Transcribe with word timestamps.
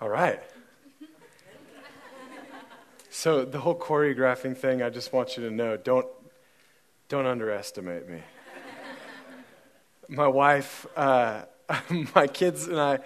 All 0.00 0.08
right. 0.08 0.40
So 3.10 3.44
the 3.44 3.58
whole 3.58 3.76
choreographing 3.76 4.56
thing, 4.56 4.80
I 4.80 4.90
just 4.90 5.12
want 5.12 5.36
you 5.36 5.42
to 5.48 5.50
know, 5.50 5.76
don't 5.76 6.06
don't 7.08 7.26
underestimate 7.26 8.08
me. 8.08 8.20
My 10.08 10.28
wife, 10.28 10.86
uh, 10.94 11.42
my 12.14 12.28
kids, 12.28 12.68
and 12.68 12.78
I, 12.78 13.00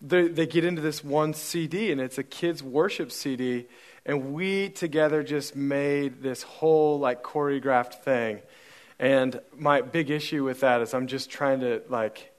they, 0.00 0.26
they 0.26 0.46
get 0.46 0.64
into 0.64 0.82
this 0.82 1.04
one 1.04 1.32
CD, 1.32 1.92
and 1.92 2.00
it's 2.00 2.18
a 2.18 2.24
kids 2.24 2.62
worship 2.62 3.12
CD, 3.12 3.66
and 4.04 4.32
we 4.32 4.68
together 4.68 5.22
just 5.22 5.54
made 5.54 6.22
this 6.22 6.42
whole 6.42 6.98
like 6.98 7.22
choreographed 7.22 8.02
thing. 8.02 8.40
And 8.98 9.40
my 9.56 9.82
big 9.82 10.10
issue 10.10 10.42
with 10.42 10.60
that 10.60 10.80
is 10.80 10.92
I'm 10.92 11.06
just 11.06 11.30
trying 11.30 11.60
to 11.60 11.82
like 11.88 12.31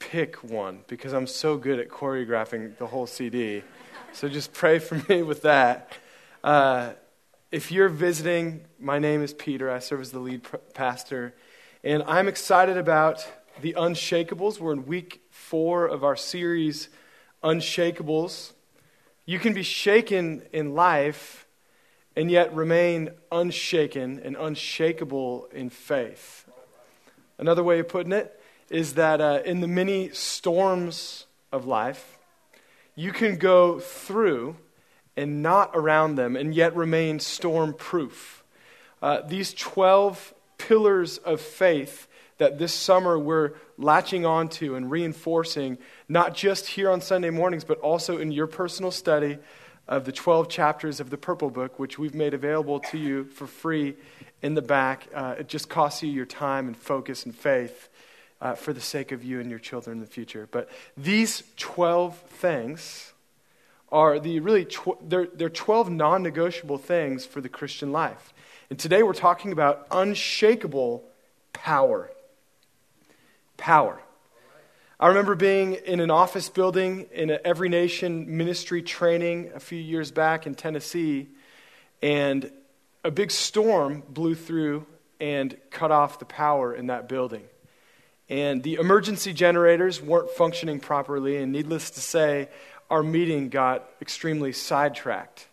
pick 0.00 0.42
one 0.42 0.80
because 0.88 1.12
I'm 1.12 1.28
so 1.28 1.56
good 1.56 1.78
at 1.78 1.88
choreographing 1.88 2.76
the 2.78 2.88
whole 2.88 3.06
CD. 3.06 3.62
So 4.12 4.28
just 4.28 4.52
pray 4.52 4.80
for 4.80 5.00
me 5.08 5.22
with 5.22 5.42
that. 5.42 5.92
Uh, 6.42 6.94
if 7.52 7.70
you're 7.70 7.88
visiting, 7.88 8.64
my 8.80 8.98
name 8.98 9.22
is 9.22 9.32
Peter. 9.32 9.70
I 9.70 9.78
serve 9.78 10.00
as 10.00 10.10
the 10.10 10.18
lead 10.18 10.44
pastor. 10.74 11.34
And 11.84 12.02
I'm 12.04 12.26
excited 12.26 12.76
about 12.76 13.26
the 13.60 13.74
Unshakables. 13.74 14.58
We're 14.58 14.72
in 14.72 14.86
week 14.86 15.22
four 15.30 15.86
of 15.86 16.02
our 16.02 16.16
series, 16.16 16.88
Unshakables. 17.44 18.52
You 19.26 19.38
can 19.38 19.52
be 19.52 19.62
shaken 19.62 20.42
in 20.52 20.74
life 20.74 21.46
and 22.16 22.30
yet 22.30 22.52
remain 22.54 23.10
unshaken 23.30 24.20
and 24.24 24.36
unshakable 24.36 25.48
in 25.52 25.70
faith. 25.70 26.48
Another 27.38 27.62
way 27.62 27.78
of 27.78 27.88
putting 27.88 28.12
it 28.12 28.39
is 28.70 28.94
that 28.94 29.20
uh, 29.20 29.40
in 29.44 29.60
the 29.60 29.68
many 29.68 30.08
storms 30.10 31.26
of 31.52 31.66
life, 31.66 32.18
you 32.94 33.12
can 33.12 33.36
go 33.36 33.80
through 33.80 34.56
and 35.16 35.42
not 35.42 35.72
around 35.74 36.14
them, 36.14 36.36
and 36.36 36.54
yet 36.54 36.74
remain 36.74 37.18
storm 37.18 37.74
proof. 37.74 38.44
Uh, 39.02 39.20
these 39.22 39.52
12 39.52 40.32
pillars 40.56 41.18
of 41.18 41.40
faith 41.40 42.06
that 42.38 42.58
this 42.58 42.72
summer 42.72 43.18
we're 43.18 43.52
latching 43.76 44.24
onto 44.24 44.74
and 44.74 44.90
reinforcing, 44.90 45.76
not 46.08 46.34
just 46.34 46.68
here 46.68 46.90
on 46.90 47.00
Sunday 47.00 47.28
mornings, 47.28 47.64
but 47.64 47.78
also 47.80 48.16
in 48.16 48.32
your 48.32 48.46
personal 48.46 48.90
study 48.90 49.36
of 49.88 50.04
the 50.04 50.12
12 50.12 50.48
chapters 50.48 51.00
of 51.00 51.10
the 51.10 51.18
Purple 51.18 51.50
Book, 51.50 51.78
which 51.78 51.98
we've 51.98 52.14
made 52.14 52.32
available 52.32 52.80
to 52.80 52.96
you 52.96 53.24
for 53.24 53.46
free 53.46 53.94
in 54.40 54.54
the 54.54 54.62
back. 54.62 55.08
Uh, 55.14 55.34
it 55.40 55.48
just 55.48 55.68
costs 55.68 56.02
you 56.02 56.08
your 56.08 56.24
time 56.24 56.66
and 56.66 56.76
focus 56.76 57.26
and 57.26 57.34
faith 57.34 57.88
uh, 58.40 58.54
for 58.54 58.72
the 58.72 58.80
sake 58.80 59.12
of 59.12 59.22
you 59.22 59.40
and 59.40 59.50
your 59.50 59.58
children 59.58 59.98
in 59.98 60.00
the 60.00 60.06
future. 60.06 60.48
But 60.50 60.68
these 60.96 61.42
12 61.56 62.16
things 62.18 63.12
are 63.92 64.18
the 64.18 64.40
really, 64.40 64.64
tw- 64.64 64.98
they're, 65.02 65.26
they're 65.26 65.48
12 65.48 65.90
non 65.90 66.22
negotiable 66.22 66.78
things 66.78 67.26
for 67.26 67.40
the 67.40 67.48
Christian 67.48 67.92
life. 67.92 68.32
And 68.70 68.78
today 68.78 69.02
we're 69.02 69.14
talking 69.14 69.52
about 69.52 69.86
unshakable 69.90 71.04
power. 71.52 72.10
Power. 73.56 74.00
I 74.98 75.08
remember 75.08 75.34
being 75.34 75.72
in 75.72 76.00
an 76.00 76.10
office 76.10 76.48
building 76.50 77.06
in 77.12 77.30
an 77.30 77.38
Every 77.44 77.68
Nation 77.68 78.36
ministry 78.36 78.82
training 78.82 79.50
a 79.54 79.60
few 79.60 79.78
years 79.78 80.10
back 80.10 80.46
in 80.46 80.54
Tennessee, 80.54 81.28
and 82.02 82.50
a 83.02 83.10
big 83.10 83.30
storm 83.30 84.02
blew 84.08 84.34
through 84.34 84.86
and 85.18 85.56
cut 85.70 85.90
off 85.90 86.18
the 86.18 86.26
power 86.26 86.74
in 86.74 86.88
that 86.88 87.08
building. 87.08 87.44
And 88.30 88.62
the 88.62 88.74
emergency 88.74 89.32
generators 89.32 90.00
weren't 90.00 90.30
functioning 90.30 90.78
properly, 90.78 91.36
and 91.38 91.50
needless 91.50 91.90
to 91.90 92.00
say, 92.00 92.48
our 92.88 93.02
meeting 93.02 93.48
got 93.48 93.90
extremely 94.00 94.52
sidetracked. 94.52 95.48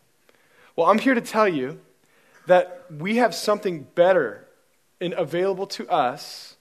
Well, 0.76 0.88
I'm 0.88 1.00
here 1.00 1.16
to 1.16 1.22
tell 1.22 1.48
you 1.48 1.80
that 2.46 2.86
we 2.96 3.18
have 3.18 3.34
something 3.34 3.88
better 3.96 4.48
and 5.02 5.14
available 5.14 5.66
to 5.68 5.90
us. 5.90 6.56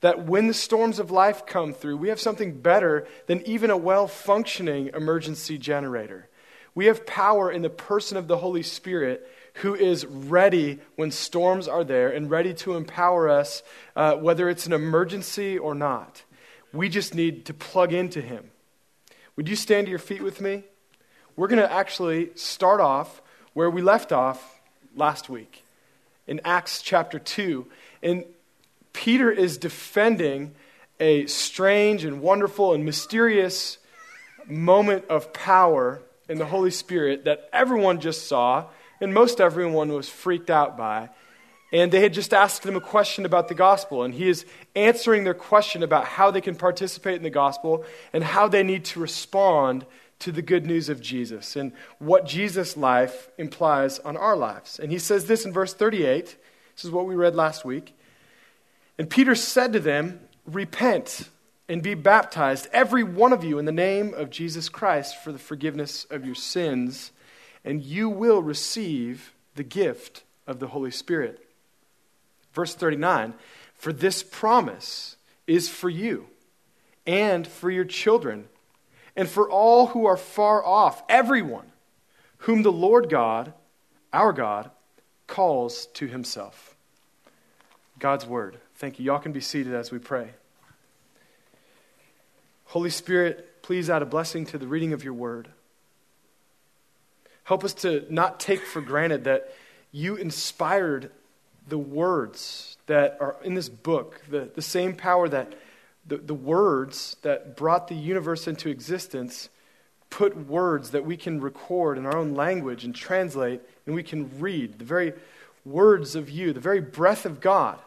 That 0.00 0.26
when 0.26 0.48
the 0.48 0.54
storms 0.54 0.98
of 0.98 1.10
life 1.10 1.46
come 1.46 1.72
through, 1.72 1.98
we 1.98 2.08
have 2.08 2.20
something 2.20 2.60
better 2.60 3.06
than 3.26 3.46
even 3.46 3.70
a 3.70 3.76
well 3.76 4.08
functioning 4.08 4.90
emergency 4.94 5.56
generator. 5.56 6.28
We 6.74 6.86
have 6.86 7.06
power 7.06 7.50
in 7.50 7.62
the 7.62 7.70
person 7.70 8.16
of 8.16 8.26
the 8.26 8.38
Holy 8.38 8.62
Spirit 8.62 9.28
who 9.54 9.74
is 9.74 10.06
ready 10.06 10.78
when 10.96 11.10
storms 11.10 11.68
are 11.68 11.84
there 11.84 12.10
and 12.10 12.30
ready 12.30 12.54
to 12.54 12.74
empower 12.74 13.28
us, 13.28 13.62
uh, 13.96 14.14
whether 14.14 14.48
it's 14.48 14.66
an 14.66 14.72
emergency 14.72 15.58
or 15.58 15.74
not. 15.74 16.22
We 16.72 16.88
just 16.88 17.14
need 17.14 17.44
to 17.46 17.54
plug 17.54 17.92
into 17.92 18.20
Him. 18.20 18.50
Would 19.36 19.48
you 19.48 19.56
stand 19.56 19.86
to 19.86 19.90
your 19.90 19.98
feet 19.98 20.22
with 20.22 20.40
me? 20.40 20.64
We're 21.36 21.48
going 21.48 21.62
to 21.62 21.72
actually 21.72 22.30
start 22.34 22.80
off 22.80 23.22
where 23.54 23.70
we 23.70 23.82
left 23.82 24.12
off 24.12 24.60
last 24.94 25.28
week 25.28 25.64
in 26.26 26.40
Acts 26.44 26.82
chapter 26.82 27.18
2. 27.18 27.66
And 28.02 28.24
Peter 28.92 29.30
is 29.30 29.58
defending 29.58 30.54
a 30.98 31.26
strange 31.26 32.04
and 32.04 32.20
wonderful 32.20 32.74
and 32.74 32.84
mysterious 32.84 33.78
moment 34.46 35.06
of 35.08 35.32
power 35.32 36.02
in 36.28 36.38
the 36.38 36.46
Holy 36.46 36.70
Spirit 36.70 37.24
that 37.24 37.48
everyone 37.52 38.00
just 38.00 38.28
saw 38.28 38.66
and 39.00 39.14
most 39.14 39.40
everyone 39.40 39.92
was 39.92 40.08
freaked 40.08 40.50
out 40.50 40.76
by. 40.76 41.10
And 41.72 41.92
they 41.92 42.00
had 42.00 42.12
just 42.12 42.34
asked 42.34 42.66
him 42.66 42.74
a 42.74 42.80
question 42.80 43.24
about 43.24 43.48
the 43.48 43.54
gospel, 43.54 44.02
and 44.02 44.12
he 44.12 44.28
is 44.28 44.44
answering 44.74 45.22
their 45.22 45.34
question 45.34 45.82
about 45.82 46.04
how 46.04 46.30
they 46.30 46.40
can 46.40 46.56
participate 46.56 47.16
in 47.16 47.22
the 47.22 47.30
gospel 47.30 47.84
and 48.12 48.24
how 48.24 48.48
they 48.48 48.64
need 48.64 48.84
to 48.86 49.00
respond 49.00 49.86
to 50.20 50.32
the 50.32 50.42
good 50.42 50.66
news 50.66 50.88
of 50.88 51.00
Jesus 51.00 51.56
and 51.56 51.72
what 51.98 52.26
Jesus' 52.26 52.76
life 52.76 53.30
implies 53.38 53.98
on 54.00 54.16
our 54.16 54.36
lives. 54.36 54.78
And 54.78 54.90
he 54.90 54.98
says 54.98 55.26
this 55.26 55.44
in 55.44 55.52
verse 55.52 55.72
38. 55.72 56.36
This 56.74 56.84
is 56.84 56.90
what 56.90 57.06
we 57.06 57.14
read 57.14 57.34
last 57.34 57.64
week. 57.64 57.96
And 58.98 59.08
Peter 59.08 59.34
said 59.34 59.72
to 59.72 59.80
them, 59.80 60.20
Repent 60.46 61.28
and 61.68 61.82
be 61.82 61.94
baptized, 61.94 62.66
every 62.72 63.04
one 63.04 63.32
of 63.32 63.44
you, 63.44 63.58
in 63.58 63.64
the 63.64 63.72
name 63.72 64.12
of 64.14 64.28
Jesus 64.28 64.68
Christ 64.68 65.22
for 65.22 65.30
the 65.30 65.38
forgiveness 65.38 66.04
of 66.10 66.26
your 66.26 66.34
sins, 66.34 67.12
and 67.64 67.82
you 67.82 68.08
will 68.08 68.42
receive 68.42 69.34
the 69.54 69.62
gift 69.62 70.22
of 70.46 70.58
the 70.58 70.68
Holy 70.68 70.90
Spirit. 70.90 71.46
Verse 72.52 72.74
39 72.74 73.34
For 73.74 73.92
this 73.92 74.22
promise 74.22 75.16
is 75.46 75.68
for 75.68 75.90
you 75.90 76.26
and 77.06 77.46
for 77.46 77.70
your 77.70 77.84
children 77.84 78.48
and 79.16 79.28
for 79.28 79.50
all 79.50 79.88
who 79.88 80.06
are 80.06 80.16
far 80.16 80.64
off, 80.64 81.02
everyone 81.08 81.70
whom 82.38 82.62
the 82.62 82.72
Lord 82.72 83.10
God, 83.10 83.52
our 84.12 84.32
God, 84.32 84.70
calls 85.26 85.86
to 85.94 86.06
himself. 86.06 86.74
God's 87.98 88.26
word. 88.26 88.58
Thank 88.76 88.98
you. 88.98 89.04
Y'all 89.04 89.18
can 89.18 89.32
be 89.32 89.40
seated 89.40 89.74
as 89.74 89.90
we 89.90 89.98
pray. 89.98 90.30
Holy 92.66 92.90
Spirit, 92.90 93.62
please 93.62 93.90
add 93.90 94.00
a 94.00 94.06
blessing 94.06 94.46
to 94.46 94.58
the 94.58 94.66
reading 94.66 94.92
of 94.92 95.04
your 95.04 95.12
word. 95.12 95.48
Help 97.50 97.64
us 97.64 97.74
to 97.74 98.06
not 98.08 98.38
take 98.38 98.64
for 98.64 98.80
granted 98.80 99.24
that 99.24 99.52
you 99.90 100.14
inspired 100.14 101.10
the 101.66 101.76
words 101.76 102.76
that 102.86 103.16
are 103.18 103.38
in 103.42 103.54
this 103.54 103.68
book, 103.68 104.22
the, 104.30 104.48
the 104.54 104.62
same 104.62 104.94
power 104.94 105.28
that 105.28 105.54
the, 106.06 106.18
the 106.18 106.32
words 106.32 107.16
that 107.22 107.56
brought 107.56 107.88
the 107.88 107.96
universe 107.96 108.46
into 108.46 108.68
existence, 108.68 109.48
put 110.10 110.46
words 110.46 110.92
that 110.92 111.04
we 111.04 111.16
can 111.16 111.40
record 111.40 111.98
in 111.98 112.06
our 112.06 112.16
own 112.16 112.36
language 112.36 112.84
and 112.84 112.94
translate 112.94 113.60
and 113.84 113.96
we 113.96 114.04
can 114.04 114.30
read, 114.38 114.78
the 114.78 114.84
very 114.84 115.12
words 115.64 116.14
of 116.14 116.30
you, 116.30 116.52
the 116.52 116.60
very 116.60 116.80
breath 116.80 117.26
of 117.26 117.40
God. 117.40 117.80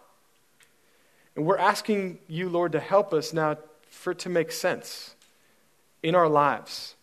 And 1.38 1.46
we're 1.46 1.58
asking 1.58 2.20
you, 2.28 2.50
Lord, 2.50 2.74
to 2.74 2.82
help 2.82 3.14
us 3.14 3.32
now 3.32 3.56
for 3.90 4.12
it 4.12 4.20
to 4.20 4.30
make 4.30 4.52
sense 4.52 5.16
in 6.04 6.16
our 6.16 6.28
lives. 6.28 6.96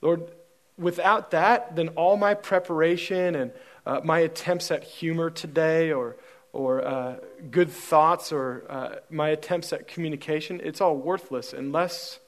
Lord, 0.00 0.32
without 0.76 1.30
that, 1.30 1.76
then 1.76 1.88
all 1.90 2.16
my 2.16 2.34
preparation 2.34 3.34
and 3.34 3.52
uh, 3.86 4.00
my 4.02 4.20
attempts 4.20 4.70
at 4.70 4.84
humor 4.84 5.30
today 5.30 5.92
or, 5.92 6.16
or 6.52 6.84
uh, 6.84 7.16
good 7.50 7.70
thoughts 7.70 8.32
or 8.32 8.64
uh, 8.68 8.96
my 9.10 9.28
attempts 9.28 9.72
at 9.72 9.86
communication, 9.86 10.60
it's 10.64 10.80
all 10.80 10.96
worthless 10.96 11.52
unless 11.52 12.18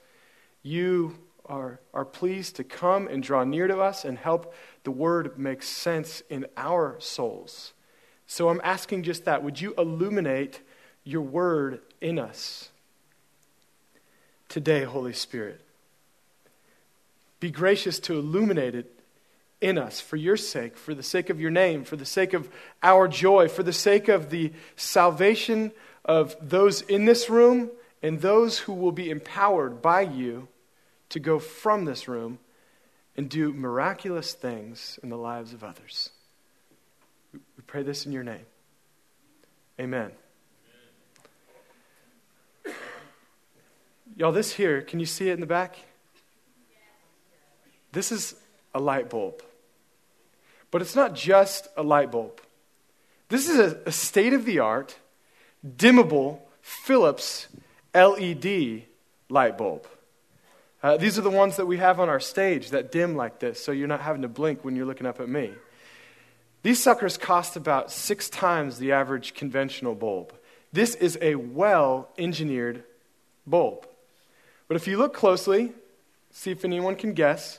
you 0.63 1.19
are, 1.47 1.81
are 1.95 2.05
pleased 2.05 2.57
to 2.57 2.65
come 2.65 3.07
and 3.09 3.23
draw 3.23 3.45
near 3.45 3.67
to 3.67 3.81
us 3.81 4.05
and 4.05 4.19
help 4.19 4.55
the 4.85 4.91
word 4.91 5.39
make 5.39 5.63
sense 5.63 6.23
in 6.29 6.47
our 6.57 6.97
souls. 6.99 7.73
So 8.27 8.49
I'm 8.49 8.61
asking 8.65 9.05
just 9.05 9.25
that. 9.25 9.43
Would 9.43 9.61
you 9.61 9.75
illuminate 9.79 10.61
your 11.05 11.23
word 11.23 11.81
in 12.01 12.19
us 12.19 12.71
today, 14.49 14.83
Holy 14.83 15.13
Spirit? 15.13 15.66
Be 17.41 17.51
gracious 17.51 17.99
to 18.01 18.19
illuminate 18.19 18.75
it 18.75 18.93
in 19.61 19.79
us 19.79 20.01
for 20.01 20.17
your 20.17 20.37
sake, 20.37 20.77
for 20.77 20.95
the 20.95 21.03
sake 21.03 21.31
of 21.31 21.41
your 21.41 21.51
name, 21.51 21.85
for 21.85 21.97
the 21.97 22.05
sake 22.05 22.35
of 22.35 22.49
our 22.83 23.09
joy, 23.09 23.49
for 23.49 23.63
the 23.63 23.73
sake 23.73 24.09
of 24.09 24.31
the 24.31 24.53
salvation 24.77 25.73
of 26.05 26.37
those 26.41 26.83
in 26.83 27.05
this 27.05 27.29
room 27.29 27.71
and 28.03 28.21
those 28.21 28.61
who 28.61 28.73
will 28.73 28.93
be 28.93 29.11
empowered 29.11 29.83
by 29.83 30.03
you 30.03 30.49
to 31.09 31.19
go 31.21 31.39
from 31.39 31.85
this 31.85 32.09
room 32.09 32.39
and 33.17 33.29
do 33.31 33.53
miraculous 33.53 34.35
things 34.35 34.99
in 35.03 35.09
the 35.09 35.17
lives 35.17 35.53
of 35.53 35.65
others. 35.65 36.11
We 37.33 37.63
pray 37.67 37.83
this 37.83 38.07
in 38.07 38.13
your 38.13 38.25
name. 38.25 38.45
Amen. 39.81 40.13
Y'all, 44.17 44.33
this 44.33 44.53
here, 44.53 44.81
can 44.83 45.01
you 45.01 45.07
see 45.07 45.29
it 45.29 45.35
in 45.35 45.41
the 45.41 45.47
back? 45.47 45.77
This 47.97 48.13
is 48.13 48.35
a 48.75 48.79
light 48.79 49.09
bulb. 49.09 49.43
But 50.71 50.83
it's 50.83 50.95
not 50.95 51.15
just 51.15 51.67
a 51.79 51.83
light 51.83 52.11
bulb. 52.11 52.43
This 53.31 53.49
is 53.49 53.59
a, 53.59 53.81
a 53.87 53.91
state 53.91 54.35
of 54.35 54.45
the 54.45 54.59
art, 54.59 54.99
dimmable 55.67 56.41
Philips 56.61 57.47
LED 57.95 58.83
light 59.31 59.57
bulb. 59.57 59.87
Uh, 60.83 60.99
these 60.99 61.19
are 61.19 61.23
the 61.23 61.31
ones 61.31 61.57
that 61.57 61.65
we 61.65 61.79
have 61.79 61.99
on 61.99 62.11
our 62.11 62.21
stage 62.21 62.69
that 62.69 62.93
dim 62.93 63.17
like 63.17 63.39
this, 63.39 63.65
so 63.65 63.73
you're 63.73 63.89
not 63.89 64.03
having 64.03 64.21
to 64.21 64.29
blink 64.29 64.63
when 64.63 64.77
you're 64.77 64.85
looking 64.85 65.07
up 65.07 65.19
at 65.19 65.31
me. 65.31 65.53
These 66.63 66.83
suckers 66.83 67.17
cost 67.17 67.57
about 67.57 67.91
six 67.91 68.29
times 68.29 68.77
the 68.77 68.93
average 68.93 69.33
conventional 69.33 69.95
bulb. 69.95 70.35
This 70.71 70.95
is 70.97 71.17
a 71.23 71.37
well 71.37 72.11
engineered 72.19 72.85
bulb. 73.47 73.87
But 74.69 74.77
if 74.77 74.87
you 74.87 74.99
look 74.99 75.15
closely, 75.15 75.73
see 76.31 76.51
if 76.51 76.63
anyone 76.63 76.95
can 76.95 77.15
guess, 77.15 77.59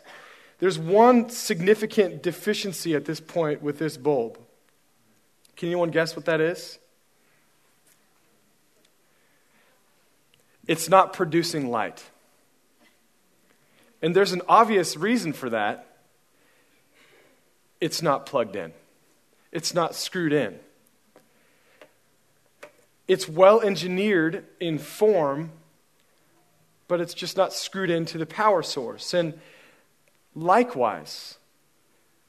there's 0.59 0.79
one 0.79 1.29
significant 1.29 2.23
deficiency 2.23 2.95
at 2.95 3.05
this 3.05 3.19
point 3.19 3.61
with 3.61 3.77
this 3.77 3.97
bulb. 3.97 4.39
Can 5.55 5.69
anyone 5.69 5.91
guess 5.91 6.15
what 6.15 6.25
that 6.25 6.41
is? 6.41 6.79
It's 10.67 10.89
not 10.89 11.13
producing 11.13 11.69
light. 11.69 12.03
And 14.01 14.15
there's 14.15 14.33
an 14.33 14.41
obvious 14.47 14.97
reason 14.97 15.33
for 15.33 15.49
that. 15.49 15.97
It's 17.79 18.01
not 18.01 18.25
plugged 18.25 18.55
in, 18.55 18.73
it's 19.51 19.73
not 19.73 19.95
screwed 19.95 20.33
in. 20.33 20.59
It's 23.07 23.29
well 23.29 23.61
engineered 23.61 24.43
in 24.59 24.79
form, 24.79 25.51
but 26.89 26.99
it's 26.99 27.13
just 27.13 27.37
not 27.37 27.53
screwed 27.53 27.89
into 27.89 28.17
the 28.17 28.25
power 28.25 28.61
source. 28.61 29.13
And 29.13 29.39
likewise, 30.37 31.37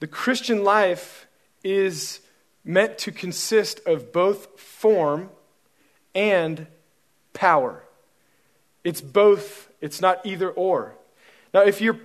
the 0.01 0.07
Christian 0.07 0.65
life 0.65 1.27
is 1.63 2.21
meant 2.65 2.99
to 2.99 3.13
consist 3.13 3.81
of 3.87 4.13
both 4.13 4.59
form 4.59 5.31
and 6.15 6.67
power. 7.33 7.83
It's 8.85 9.01
both, 9.01 9.69
it's 9.81 10.01
not 10.01 10.25
either 10.25 10.51
or. 10.51 10.95
Now, 11.53 11.63
if 11.63 11.81
you're, 11.81 11.99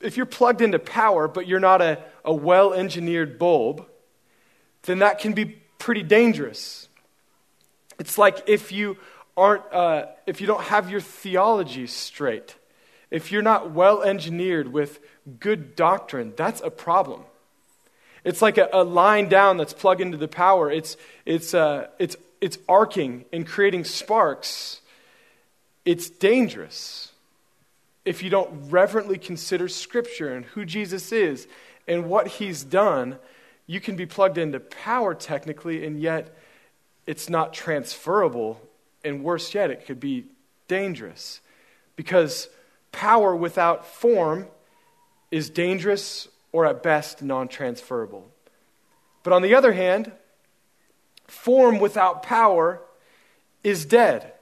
if 0.00 0.16
you're 0.16 0.26
plugged 0.26 0.60
into 0.60 0.78
power, 0.78 1.28
but 1.28 1.46
you're 1.46 1.60
not 1.60 1.80
a, 1.80 2.02
a 2.24 2.34
well 2.34 2.74
engineered 2.74 3.38
bulb, 3.38 3.86
then 4.82 4.98
that 4.98 5.18
can 5.18 5.32
be 5.32 5.46
pretty 5.78 6.02
dangerous. 6.02 6.88
It's 7.98 8.18
like 8.18 8.48
if 8.48 8.72
you 8.72 8.98
aren't, 9.36 9.62
uh, 9.72 10.06
if 10.26 10.40
you 10.40 10.46
don't 10.46 10.64
have 10.64 10.90
your 10.90 11.00
theology 11.00 11.86
straight, 11.86 12.54
if 13.10 13.30
you're 13.30 13.42
not 13.42 13.70
well 13.70 14.02
engineered 14.02 14.72
with 14.72 15.00
good 15.40 15.76
doctrine, 15.76 16.32
that's 16.36 16.60
a 16.60 16.70
problem. 16.70 17.22
It's 18.24 18.40
like 18.40 18.58
a, 18.58 18.68
a, 18.72 18.82
line 18.82 19.28
down 19.28 19.58
that's 19.58 19.74
plugged 19.74 20.00
into 20.00 20.16
the 20.16 20.28
power. 20.28 20.70
It's, 20.70 20.96
it's, 21.26 21.52
uh, 21.52 21.88
it's, 21.98 22.16
it's 22.40 22.58
arcing 22.68 23.26
and 23.32 23.46
creating 23.46 23.84
sparks. 23.84 24.80
It's 25.84 26.08
dangerous 26.08 27.12
if 28.04 28.22
you 28.22 28.30
don't 28.30 28.70
reverently 28.70 29.18
consider 29.18 29.68
Scripture 29.68 30.34
and 30.34 30.44
who 30.46 30.64
Jesus 30.64 31.12
is 31.12 31.48
and 31.88 32.08
what 32.08 32.26
He's 32.28 32.62
done, 32.62 33.18
you 33.66 33.80
can 33.80 33.96
be 33.96 34.06
plugged 34.06 34.38
into 34.38 34.60
power 34.60 35.14
technically, 35.14 35.86
and 35.86 36.00
yet 36.00 36.36
it's 37.06 37.28
not 37.28 37.54
transferable. 37.54 38.60
And 39.04 39.22
worse 39.22 39.54
yet, 39.54 39.70
it 39.70 39.86
could 39.86 40.00
be 40.00 40.24
dangerous. 40.68 41.40
Because 41.96 42.48
power 42.94 43.34
without 43.34 43.86
form 43.86 44.46
is 45.30 45.50
dangerous 45.50 46.28
or 46.52 46.64
at 46.64 46.82
best 46.82 47.22
non 47.22 47.48
transferable. 47.48 48.30
But 49.24 49.32
on 49.32 49.42
the 49.42 49.54
other 49.54 49.72
hand, 49.72 50.12
form 51.26 51.80
without 51.80 52.22
power 52.22 52.80
is 53.62 53.84
dead. 53.84 54.32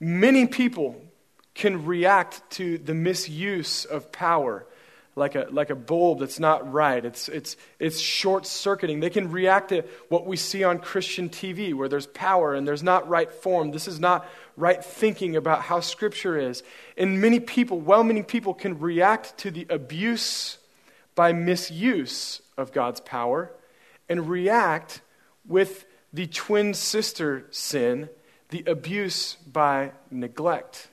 Many 0.00 0.46
people 0.46 1.00
can 1.54 1.84
react 1.84 2.42
to 2.52 2.78
the 2.78 2.94
misuse 2.94 3.84
of 3.84 4.10
power 4.10 4.66
like 5.16 5.34
a, 5.34 5.46
like 5.50 5.70
a 5.70 5.74
bulb 5.74 6.20
that's 6.20 6.40
not 6.40 6.72
right. 6.72 7.04
It's, 7.04 7.28
it's, 7.28 7.56
it's 7.78 8.00
short 8.00 8.46
circuiting. 8.46 9.00
They 9.00 9.10
can 9.10 9.30
react 9.30 9.68
to 9.68 9.82
what 10.08 10.26
we 10.26 10.36
see 10.36 10.64
on 10.64 10.78
Christian 10.78 11.28
TV, 11.28 11.74
where 11.74 11.88
there's 11.88 12.06
power 12.06 12.54
and 12.54 12.66
there's 12.66 12.82
not 12.82 13.08
right 13.08 13.30
form. 13.30 13.70
This 13.70 13.86
is 13.86 14.00
not 14.00 14.26
right 14.56 14.84
thinking 14.84 15.36
about 15.36 15.62
how 15.62 15.80
Scripture 15.80 16.38
is. 16.38 16.62
And 16.96 17.20
many 17.20 17.40
people, 17.40 17.80
well, 17.80 18.04
many 18.04 18.22
people 18.22 18.54
can 18.54 18.78
react 18.78 19.38
to 19.38 19.50
the 19.50 19.66
abuse 19.68 20.58
by 21.14 21.32
misuse 21.32 22.40
of 22.56 22.72
God's 22.72 23.00
power 23.00 23.52
and 24.08 24.28
react 24.28 25.00
with 25.46 25.86
the 26.12 26.26
twin 26.26 26.74
sister 26.74 27.46
sin, 27.50 28.08
the 28.50 28.64
abuse 28.66 29.34
by 29.34 29.92
neglect 30.10 30.88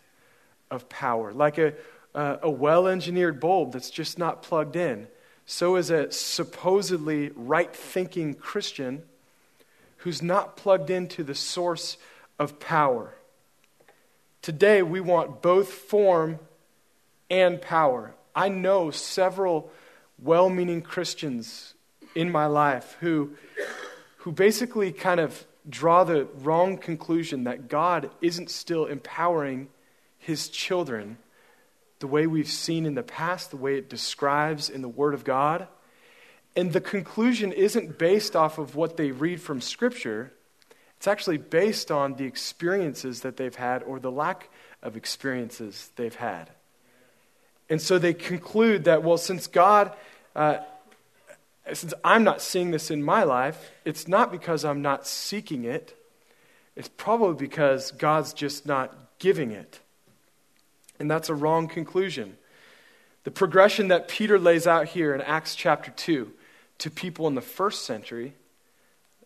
of 0.69 0.89
power. 0.89 1.31
Like 1.31 1.57
a, 1.57 1.73
a 2.15 2.49
well 2.49 2.87
engineered 2.87 3.39
bulb 3.39 3.73
that's 3.73 3.89
just 3.89 4.17
not 4.17 4.41
plugged 4.41 4.75
in. 4.75 5.07
So 5.45 5.75
is 5.75 5.89
a 5.89 6.11
supposedly 6.11 7.31
right 7.35 7.75
thinking 7.75 8.33
Christian 8.33 9.03
who's 9.97 10.21
not 10.21 10.57
plugged 10.57 10.89
into 10.89 11.23
the 11.23 11.35
source 11.35 11.97
of 12.39 12.59
power. 12.59 13.13
Today, 14.41 14.81
we 14.81 15.01
want 15.01 15.43
both 15.43 15.71
form 15.71 16.39
and 17.29 17.61
power. 17.61 18.15
I 18.35 18.49
know 18.49 18.89
several 18.89 19.71
well 20.17 20.49
meaning 20.49 20.81
Christians 20.81 21.75
in 22.15 22.31
my 22.31 22.47
life 22.47 22.97
who, 23.01 23.35
who 24.17 24.31
basically 24.31 24.91
kind 24.91 25.19
of 25.19 25.45
draw 25.69 26.03
the 26.03 26.27
wrong 26.39 26.77
conclusion 26.77 27.43
that 27.43 27.67
God 27.67 28.09
isn't 28.19 28.49
still 28.49 28.87
empowering 28.87 29.69
his 30.17 30.49
children 30.49 31.17
the 31.99 32.07
way 32.07 32.25
we've 32.25 32.49
seen 32.49 32.87
in 32.87 32.95
the 32.95 33.03
past, 33.03 33.51
the 33.51 33.57
way 33.57 33.77
it 33.77 33.89
describes 33.91 34.71
in 34.71 34.81
the 34.81 34.89
Word 34.89 35.13
of 35.13 35.23
God. 35.23 35.67
And 36.55 36.73
the 36.73 36.81
conclusion 36.81 37.51
isn't 37.51 37.99
based 37.99 38.35
off 38.35 38.57
of 38.57 38.75
what 38.75 38.97
they 38.97 39.11
read 39.11 39.39
from 39.39 39.61
Scripture, 39.61 40.33
it's 41.01 41.07
actually 41.07 41.39
based 41.39 41.89
on 41.89 42.13
the 42.13 42.25
experiences 42.25 43.21
that 43.21 43.35
they've 43.35 43.55
had 43.55 43.81
or 43.81 43.99
the 43.99 44.11
lack 44.11 44.51
of 44.83 44.95
experiences 44.95 45.89
they've 45.95 46.13
had. 46.13 46.51
And 47.71 47.81
so 47.81 47.97
they 47.97 48.13
conclude 48.13 48.83
that, 48.83 49.01
well, 49.01 49.17
since 49.17 49.47
God, 49.47 49.93
uh, 50.35 50.57
since 51.73 51.95
I'm 52.03 52.23
not 52.23 52.39
seeing 52.39 52.69
this 52.69 52.91
in 52.91 53.01
my 53.01 53.23
life, 53.23 53.71
it's 53.83 54.07
not 54.07 54.31
because 54.31 54.63
I'm 54.63 54.83
not 54.83 55.07
seeking 55.07 55.63
it, 55.63 55.97
it's 56.75 56.89
probably 56.89 57.47
because 57.47 57.89
God's 57.89 58.31
just 58.31 58.67
not 58.67 58.95
giving 59.17 59.49
it. 59.49 59.79
And 60.99 61.09
that's 61.09 61.29
a 61.29 61.33
wrong 61.33 61.67
conclusion. 61.67 62.37
The 63.23 63.31
progression 63.31 63.87
that 63.87 64.07
Peter 64.07 64.37
lays 64.37 64.67
out 64.67 64.89
here 64.89 65.15
in 65.15 65.21
Acts 65.21 65.55
chapter 65.55 65.89
2 65.89 66.31
to 66.77 66.91
people 66.91 67.25
in 67.25 67.33
the 67.33 67.41
first 67.41 67.85
century, 67.87 68.35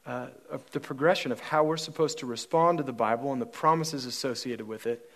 uh, 0.05 0.27
of 0.49 0.69
the 0.71 0.79
progression 0.79 1.31
of 1.31 1.39
how 1.39 1.63
we're 1.63 1.77
supposed 1.77 2.19
to 2.19 2.25
respond 2.25 2.77
to 2.77 2.83
the 2.83 2.93
Bible 2.93 3.31
and 3.33 3.41
the 3.41 3.45
promises 3.45 4.05
associated 4.05 4.67
with 4.67 4.85
it, 4.85 5.09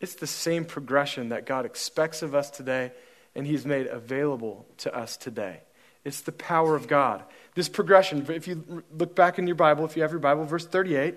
it's 0.00 0.14
the 0.16 0.26
same 0.26 0.64
progression 0.64 1.28
that 1.28 1.46
God 1.46 1.64
expects 1.64 2.22
of 2.22 2.34
us 2.34 2.50
today 2.50 2.92
and 3.34 3.46
He's 3.46 3.64
made 3.64 3.86
available 3.86 4.66
to 4.78 4.94
us 4.94 5.16
today. 5.16 5.60
It's 6.04 6.20
the 6.20 6.32
power 6.32 6.74
of 6.74 6.88
God. 6.88 7.22
This 7.54 7.68
progression, 7.68 8.26
if 8.28 8.48
you 8.48 8.82
look 8.96 9.14
back 9.14 9.38
in 9.38 9.46
your 9.46 9.56
Bible, 9.56 9.84
if 9.84 9.96
you 9.96 10.02
have 10.02 10.10
your 10.10 10.20
Bible, 10.20 10.44
verse 10.44 10.66
38, 10.66 11.14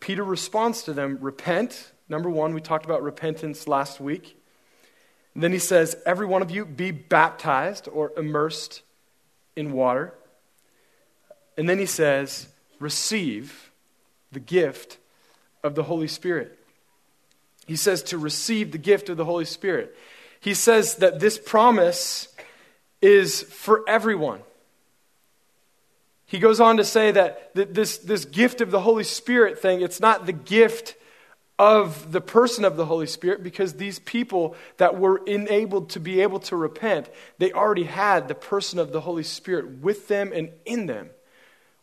Peter 0.00 0.24
responds 0.24 0.82
to 0.84 0.92
them 0.92 1.18
repent 1.20 1.92
Number 2.08 2.30
one, 2.30 2.54
we 2.54 2.60
talked 2.60 2.84
about 2.84 3.02
repentance 3.02 3.66
last 3.66 4.00
week. 4.00 4.40
And 5.34 5.42
then 5.42 5.52
he 5.52 5.58
says, 5.58 5.96
Every 6.06 6.26
one 6.26 6.42
of 6.42 6.50
you 6.50 6.64
be 6.64 6.90
baptized 6.90 7.88
or 7.92 8.12
immersed 8.16 8.82
in 9.56 9.72
water. 9.72 10.14
And 11.56 11.68
then 11.68 11.78
he 11.78 11.86
says, 11.86 12.48
Receive 12.78 13.70
the 14.32 14.40
gift 14.40 14.98
of 15.64 15.74
the 15.74 15.84
Holy 15.84 16.08
Spirit. 16.08 16.58
He 17.66 17.76
says 17.76 18.02
to 18.04 18.18
receive 18.18 18.72
the 18.72 18.78
gift 18.78 19.08
of 19.08 19.16
the 19.16 19.24
Holy 19.24 19.44
Spirit. 19.44 19.96
He 20.40 20.54
says 20.54 20.96
that 20.96 21.18
this 21.18 21.38
promise 21.38 22.28
is 23.02 23.42
for 23.42 23.82
everyone. 23.88 24.40
He 26.26 26.38
goes 26.38 26.60
on 26.60 26.76
to 26.76 26.84
say 26.84 27.12
that 27.12 27.54
this, 27.54 27.98
this 27.98 28.24
gift 28.24 28.60
of 28.60 28.70
the 28.70 28.80
Holy 28.80 29.04
Spirit 29.04 29.60
thing, 29.60 29.80
it's 29.80 30.00
not 30.00 30.26
the 30.26 30.32
gift 30.32 30.96
of 31.58 32.12
the 32.12 32.20
person 32.20 32.64
of 32.64 32.76
the 32.76 32.84
Holy 32.84 33.06
Spirit 33.06 33.42
because 33.42 33.74
these 33.74 33.98
people 34.00 34.54
that 34.76 34.98
were 34.98 35.18
enabled 35.24 35.90
to 35.90 36.00
be 36.00 36.20
able 36.20 36.40
to 36.40 36.56
repent, 36.56 37.08
they 37.38 37.52
already 37.52 37.84
had 37.84 38.28
the 38.28 38.34
person 38.34 38.78
of 38.78 38.92
the 38.92 39.00
Holy 39.00 39.22
Spirit 39.22 39.78
with 39.78 40.08
them 40.08 40.32
and 40.34 40.50
in 40.64 40.86
them. 40.86 41.10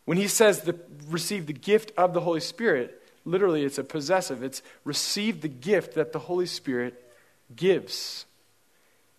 When 0.06 0.18
he 0.18 0.28
says 0.28 0.62
the, 0.62 0.78
receive 1.08 1.48
the 1.48 1.54
gift 1.54 1.92
of 1.98 2.14
the 2.14 2.22
Holy 2.22 2.40
Spirit, 2.40 3.02
literally 3.26 3.64
it's 3.64 3.78
a 3.78 3.84
possessive. 3.84 4.44
It's 4.44 4.62
receive 4.84 5.42
the 5.42 5.48
gift 5.48 5.96
that 5.96 6.12
the 6.12 6.20
Holy 6.20 6.46
Spirit 6.46 7.02
gives. 7.56 8.26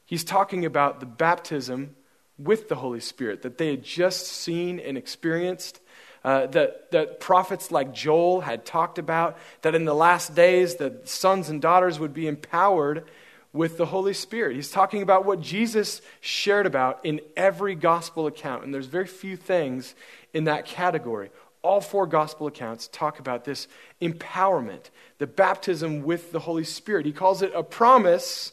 He's 0.05 0.25
talking 0.25 0.65
about 0.65 1.01
the 1.01 1.07
baptism 1.07 1.97
with 2.39 2.69
the 2.69 2.77
Holy 2.77 3.01
Spirit 3.01 3.43
that 3.43 3.59
they 3.59 3.71
had 3.71 3.85
just 3.85 4.27
seen 4.27 4.79
and 4.81 4.99
experienced 4.99 5.81
uh, 6.25 6.47
that, 6.49 6.91
that 6.91 7.21
prophets 7.21 7.71
like 7.71 7.93
Joel 7.93 8.41
had 8.41 8.65
talked 8.65 8.99
about, 8.99 9.39
that 9.63 9.75
in 9.75 9.85
the 9.85 9.95
last 9.95 10.35
days 10.35 10.77
the 10.77 11.01
sons 11.05 11.49
and 11.49 11.61
daughters 11.61 11.99
would 11.99 12.15
be 12.15 12.27
empowered 12.27 13.05
with 13.55 13.79
the 13.79 13.87
Holy 13.87 14.13
Spirit. 14.13 14.57
He's 14.57 14.71
talking 14.71 15.01
about 15.01 15.25
what 15.25 15.41
Jesus 15.41 16.03
shared 16.21 16.67
about 16.67 17.01
in 17.05 17.21
every 17.37 17.77
gospel 17.77 18.27
account, 18.27 18.65
and 18.65 18.75
there's 18.75 18.87
very 18.87 19.07
few 19.07 19.37
things 19.37 19.95
in 20.35 20.45
that 20.45 20.67
category. 20.67 21.31
All 21.63 21.81
four 21.81 22.07
gospel 22.07 22.49
accounts 22.49 22.89
talk 22.89 23.21
about 23.21 23.45
this 23.45 23.69
empowerment, 24.03 24.91
the 25.19 25.29
baptism 25.29 26.03
with 26.03 26.33
the 26.33 26.41
Holy 26.41 26.65
Spirit. 26.65 27.07
He 27.07 27.13
calls 27.13 27.41
it 27.41 27.53
a 27.55 27.63
promise, 27.63 28.53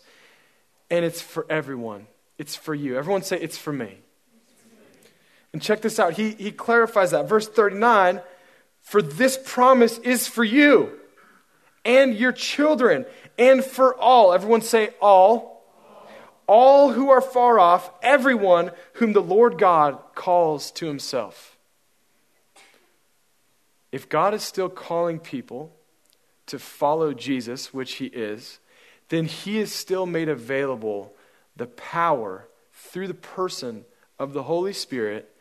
and 0.89 1.03
it's 1.03 1.19
for 1.19 1.47
everyone. 1.49 2.05
It's 2.37 2.55
for 2.55 2.75
you. 2.75 2.95
Everyone 2.95 3.23
say, 3.23 3.39
It's 3.41 3.57
for 3.57 3.73
me. 3.73 3.97
And 5.51 5.61
check 5.61 5.81
this 5.81 5.99
out. 5.99 6.13
He, 6.13 6.29
he 6.31 6.51
clarifies 6.51 7.11
that. 7.11 7.27
Verse 7.27 7.47
39 7.47 8.21
For 8.81 9.01
this 9.01 9.37
promise 9.43 9.97
is 9.97 10.27
for 10.27 10.43
you 10.43 10.97
and 11.85 12.15
your 12.15 12.31
children 12.31 13.05
and 13.37 13.63
for 13.63 13.95
all. 13.95 14.33
Everyone 14.33 14.61
say, 14.61 14.89
all. 15.01 15.51
All 16.47 16.91
who 16.91 17.09
are 17.09 17.21
far 17.21 17.59
off, 17.59 17.89
everyone 18.01 18.71
whom 18.93 19.13
the 19.13 19.21
Lord 19.21 19.57
God 19.57 19.97
calls 20.15 20.71
to 20.71 20.85
himself. 20.85 21.57
If 23.91 24.09
God 24.09 24.33
is 24.33 24.43
still 24.43 24.69
calling 24.69 25.19
people 25.19 25.73
to 26.47 26.59
follow 26.59 27.13
Jesus, 27.13 27.73
which 27.73 27.93
he 27.93 28.07
is, 28.07 28.59
then 29.09 29.25
he 29.25 29.59
is 29.59 29.71
still 29.71 30.05
made 30.05 30.29
available 30.29 31.13
the 31.55 31.67
power 31.67 32.47
through 32.73 33.07
the 33.07 33.13
person 33.13 33.85
of 34.17 34.33
the 34.33 34.43
Holy 34.43 34.73
Spirit 34.73 35.33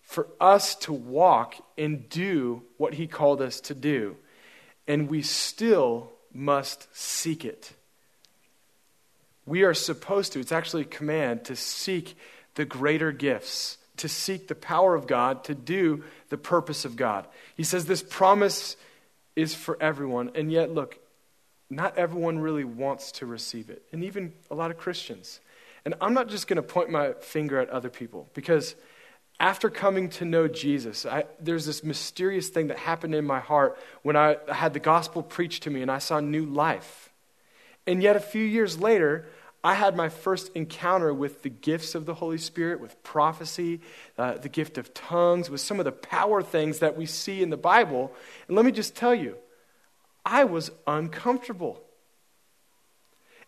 for 0.00 0.28
us 0.40 0.74
to 0.74 0.92
walk 0.92 1.56
and 1.76 2.08
do 2.08 2.62
what 2.78 2.94
he 2.94 3.06
called 3.06 3.42
us 3.42 3.60
to 3.60 3.74
do. 3.74 4.16
And 4.86 5.08
we 5.08 5.22
still 5.22 6.12
must 6.32 6.88
seek 6.96 7.44
it. 7.44 7.72
We 9.46 9.62
are 9.62 9.74
supposed 9.74 10.32
to, 10.34 10.40
it's 10.40 10.52
actually 10.52 10.82
a 10.82 10.86
command 10.86 11.44
to 11.44 11.56
seek 11.56 12.16
the 12.54 12.64
greater 12.64 13.12
gifts, 13.12 13.78
to 13.96 14.08
seek 14.08 14.48
the 14.48 14.54
power 14.54 14.94
of 14.94 15.06
God, 15.06 15.44
to 15.44 15.54
do 15.54 16.04
the 16.28 16.36
purpose 16.36 16.84
of 16.84 16.96
God. 16.96 17.26
He 17.56 17.64
says 17.64 17.86
this 17.86 18.02
promise 18.02 18.76
is 19.36 19.54
for 19.54 19.80
everyone. 19.80 20.32
And 20.34 20.52
yet, 20.52 20.70
look, 20.70 20.98
not 21.70 21.96
everyone 21.96 22.38
really 22.38 22.64
wants 22.64 23.12
to 23.12 23.26
receive 23.26 23.70
it. 23.70 23.82
And 23.92 24.04
even 24.04 24.32
a 24.50 24.54
lot 24.54 24.70
of 24.70 24.78
Christians. 24.78 25.40
And 25.84 25.94
I'm 26.00 26.14
not 26.14 26.28
just 26.28 26.46
going 26.46 26.56
to 26.56 26.62
point 26.62 26.90
my 26.90 27.12
finger 27.20 27.58
at 27.58 27.70
other 27.70 27.88
people 27.88 28.28
because 28.34 28.74
after 29.40 29.70
coming 29.70 30.10
to 30.10 30.24
know 30.24 30.48
Jesus, 30.48 31.06
I, 31.06 31.24
there's 31.40 31.64
this 31.64 31.84
mysterious 31.84 32.48
thing 32.48 32.68
that 32.68 32.78
happened 32.78 33.14
in 33.14 33.24
my 33.24 33.38
heart 33.38 33.78
when 34.02 34.16
I 34.16 34.36
had 34.52 34.72
the 34.72 34.80
gospel 34.80 35.22
preached 35.22 35.62
to 35.64 35.70
me 35.70 35.80
and 35.82 35.90
I 35.90 35.98
saw 35.98 36.18
new 36.18 36.44
life. 36.44 37.10
And 37.86 38.02
yet, 38.02 38.16
a 38.16 38.20
few 38.20 38.44
years 38.44 38.78
later, 38.78 39.28
I 39.62 39.74
had 39.74 39.96
my 39.96 40.08
first 40.08 40.50
encounter 40.54 41.14
with 41.14 41.42
the 41.42 41.48
gifts 41.48 41.94
of 41.94 42.04
the 42.04 42.14
Holy 42.14 42.38
Spirit, 42.38 42.80
with 42.80 43.02
prophecy, 43.02 43.80
uh, 44.16 44.34
the 44.34 44.48
gift 44.48 44.76
of 44.76 44.92
tongues, 44.92 45.50
with 45.50 45.60
some 45.60 45.78
of 45.78 45.84
the 45.84 45.92
power 45.92 46.42
things 46.42 46.80
that 46.80 46.96
we 46.96 47.06
see 47.06 47.42
in 47.42 47.50
the 47.50 47.56
Bible. 47.56 48.12
And 48.46 48.56
let 48.56 48.66
me 48.66 48.72
just 48.72 48.94
tell 48.94 49.14
you, 49.14 49.36
I 50.24 50.44
was 50.44 50.70
uncomfortable. 50.86 51.82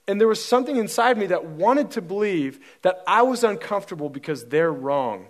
And 0.08 0.20
there 0.20 0.28
was 0.28 0.44
something 0.44 0.76
inside 0.76 1.18
me 1.18 1.26
that 1.26 1.44
wanted 1.44 1.92
to 1.92 2.02
believe 2.02 2.60
that 2.82 3.02
I 3.06 3.22
was 3.22 3.44
uncomfortable 3.44 4.08
because 4.08 4.46
they're 4.46 4.72
wrong. 4.72 5.26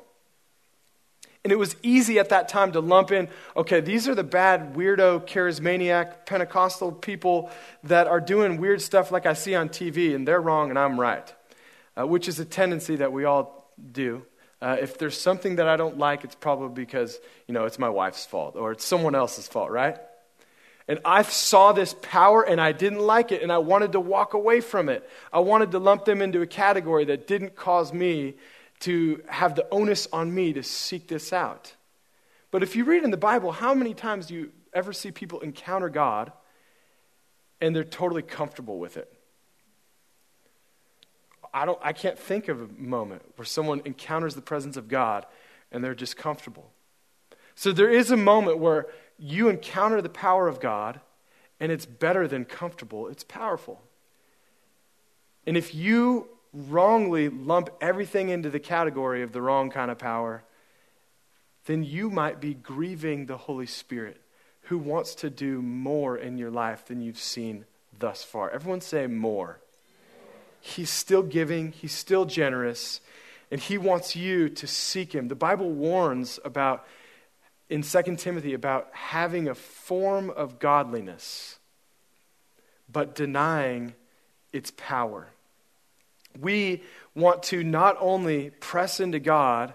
And 1.42 1.52
it 1.52 1.56
was 1.56 1.74
easy 1.82 2.18
at 2.18 2.28
that 2.28 2.48
time 2.48 2.72
to 2.72 2.80
lump 2.80 3.10
in, 3.10 3.28
okay, 3.56 3.80
these 3.80 4.06
are 4.08 4.14
the 4.14 4.24
bad, 4.24 4.74
weirdo, 4.74 5.26
charismaniac, 5.26 6.26
Pentecostal 6.26 6.92
people 6.92 7.50
that 7.84 8.06
are 8.06 8.20
doing 8.20 8.58
weird 8.58 8.82
stuff 8.82 9.10
like 9.10 9.24
I 9.24 9.32
see 9.32 9.54
on 9.54 9.70
TV, 9.70 10.14
and 10.14 10.28
they're 10.28 10.40
wrong 10.40 10.68
and 10.68 10.78
I'm 10.78 11.00
right, 11.00 11.34
uh, 11.98 12.06
which 12.06 12.28
is 12.28 12.38
a 12.40 12.44
tendency 12.44 12.96
that 12.96 13.12
we 13.12 13.24
all 13.24 13.72
do. 13.90 14.26
Uh, 14.60 14.76
if 14.78 14.98
there's 14.98 15.18
something 15.18 15.56
that 15.56 15.66
I 15.66 15.76
don't 15.76 15.96
like, 15.96 16.24
it's 16.24 16.34
probably 16.34 16.84
because, 16.84 17.18
you 17.48 17.54
know, 17.54 17.64
it's 17.64 17.78
my 17.78 17.88
wife's 17.88 18.26
fault 18.26 18.56
or 18.56 18.72
it's 18.72 18.84
someone 18.84 19.14
else's 19.14 19.48
fault, 19.48 19.70
right? 19.70 19.96
And 20.86 20.98
I 21.04 21.22
saw 21.22 21.72
this 21.72 21.94
power 22.02 22.42
and 22.42 22.60
I 22.60 22.72
didn't 22.72 22.98
like 22.98 23.32
it 23.32 23.42
and 23.42 23.50
I 23.50 23.58
wanted 23.58 23.92
to 23.92 24.00
walk 24.00 24.34
away 24.34 24.60
from 24.60 24.90
it. 24.90 25.08
I 25.32 25.38
wanted 25.38 25.70
to 25.70 25.78
lump 25.78 26.04
them 26.04 26.20
into 26.20 26.42
a 26.42 26.46
category 26.46 27.06
that 27.06 27.26
didn't 27.26 27.56
cause 27.56 27.92
me 27.92 28.34
to 28.80 29.22
have 29.28 29.54
the 29.54 29.66
onus 29.70 30.08
on 30.12 30.34
me 30.34 30.52
to 30.52 30.62
seek 30.62 31.08
this 31.08 31.32
out. 31.32 31.74
But 32.50 32.62
if 32.62 32.74
you 32.74 32.84
read 32.84 33.04
in 33.04 33.10
the 33.10 33.16
Bible, 33.16 33.52
how 33.52 33.74
many 33.74 33.94
times 33.94 34.26
do 34.26 34.34
you 34.34 34.52
ever 34.72 34.92
see 34.92 35.10
people 35.10 35.40
encounter 35.40 35.88
God 35.88 36.32
and 37.60 37.76
they're 37.76 37.84
totally 37.84 38.22
comfortable 38.22 38.78
with 38.78 38.96
it? 38.96 39.12
I, 41.52 41.66
don't, 41.66 41.78
I 41.82 41.92
can't 41.92 42.18
think 42.18 42.48
of 42.48 42.60
a 42.60 42.68
moment 42.80 43.22
where 43.36 43.44
someone 43.44 43.82
encounters 43.84 44.34
the 44.34 44.42
presence 44.42 44.76
of 44.76 44.88
God 44.88 45.26
and 45.72 45.82
they're 45.84 45.94
just 45.94 46.16
comfortable. 46.16 46.70
So 47.54 47.72
there 47.72 47.90
is 47.90 48.10
a 48.10 48.16
moment 48.16 48.58
where 48.58 48.86
you 49.18 49.48
encounter 49.48 50.00
the 50.00 50.08
power 50.08 50.48
of 50.48 50.60
God 50.60 51.00
and 51.58 51.70
it's 51.70 51.86
better 51.86 52.26
than 52.26 52.44
comfortable, 52.44 53.08
it's 53.08 53.24
powerful. 53.24 53.82
And 55.46 55.56
if 55.56 55.74
you 55.74 56.28
wrongly 56.52 57.28
lump 57.28 57.70
everything 57.80 58.28
into 58.28 58.50
the 58.50 58.60
category 58.60 59.22
of 59.22 59.32
the 59.32 59.42
wrong 59.42 59.70
kind 59.70 59.90
of 59.90 59.98
power, 59.98 60.42
then 61.66 61.84
you 61.84 62.10
might 62.10 62.40
be 62.40 62.54
grieving 62.54 63.26
the 63.26 63.36
Holy 63.36 63.66
Spirit 63.66 64.20
who 64.62 64.78
wants 64.78 65.14
to 65.16 65.30
do 65.30 65.62
more 65.62 66.16
in 66.16 66.38
your 66.38 66.50
life 66.50 66.86
than 66.86 67.00
you've 67.00 67.18
seen 67.18 67.64
thus 67.98 68.22
far. 68.22 68.50
Everyone 68.50 68.80
say 68.80 69.06
more. 69.06 69.60
He's 70.60 70.90
still 70.90 71.22
giving, 71.22 71.72
he's 71.72 71.92
still 71.92 72.24
generous, 72.24 73.00
and 73.50 73.60
he 73.60 73.78
wants 73.78 74.14
you 74.14 74.48
to 74.48 74.66
seek 74.66 75.14
him. 75.14 75.28
The 75.28 75.34
Bible 75.34 75.70
warns 75.70 76.38
about 76.44 76.86
in 77.68 77.82
2 77.82 78.16
Timothy 78.16 78.52
about 78.52 78.88
having 78.92 79.48
a 79.48 79.54
form 79.54 80.30
of 80.30 80.58
godliness 80.58 81.58
but 82.92 83.14
denying 83.14 83.94
its 84.52 84.72
power 84.76 85.28
we 86.38 86.82
want 87.14 87.42
to 87.44 87.64
not 87.64 87.96
only 88.00 88.50
press 88.50 89.00
into 89.00 89.18
God, 89.18 89.74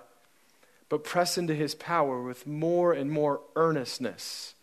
but 0.90 1.04
press 1.04 1.38
into 1.38 1.56
his 1.56 1.76
power 1.76 2.22
with 2.22 2.46
more 2.46 2.94
and 2.94 3.12
more 3.12 3.42
earnestness. 3.56 4.54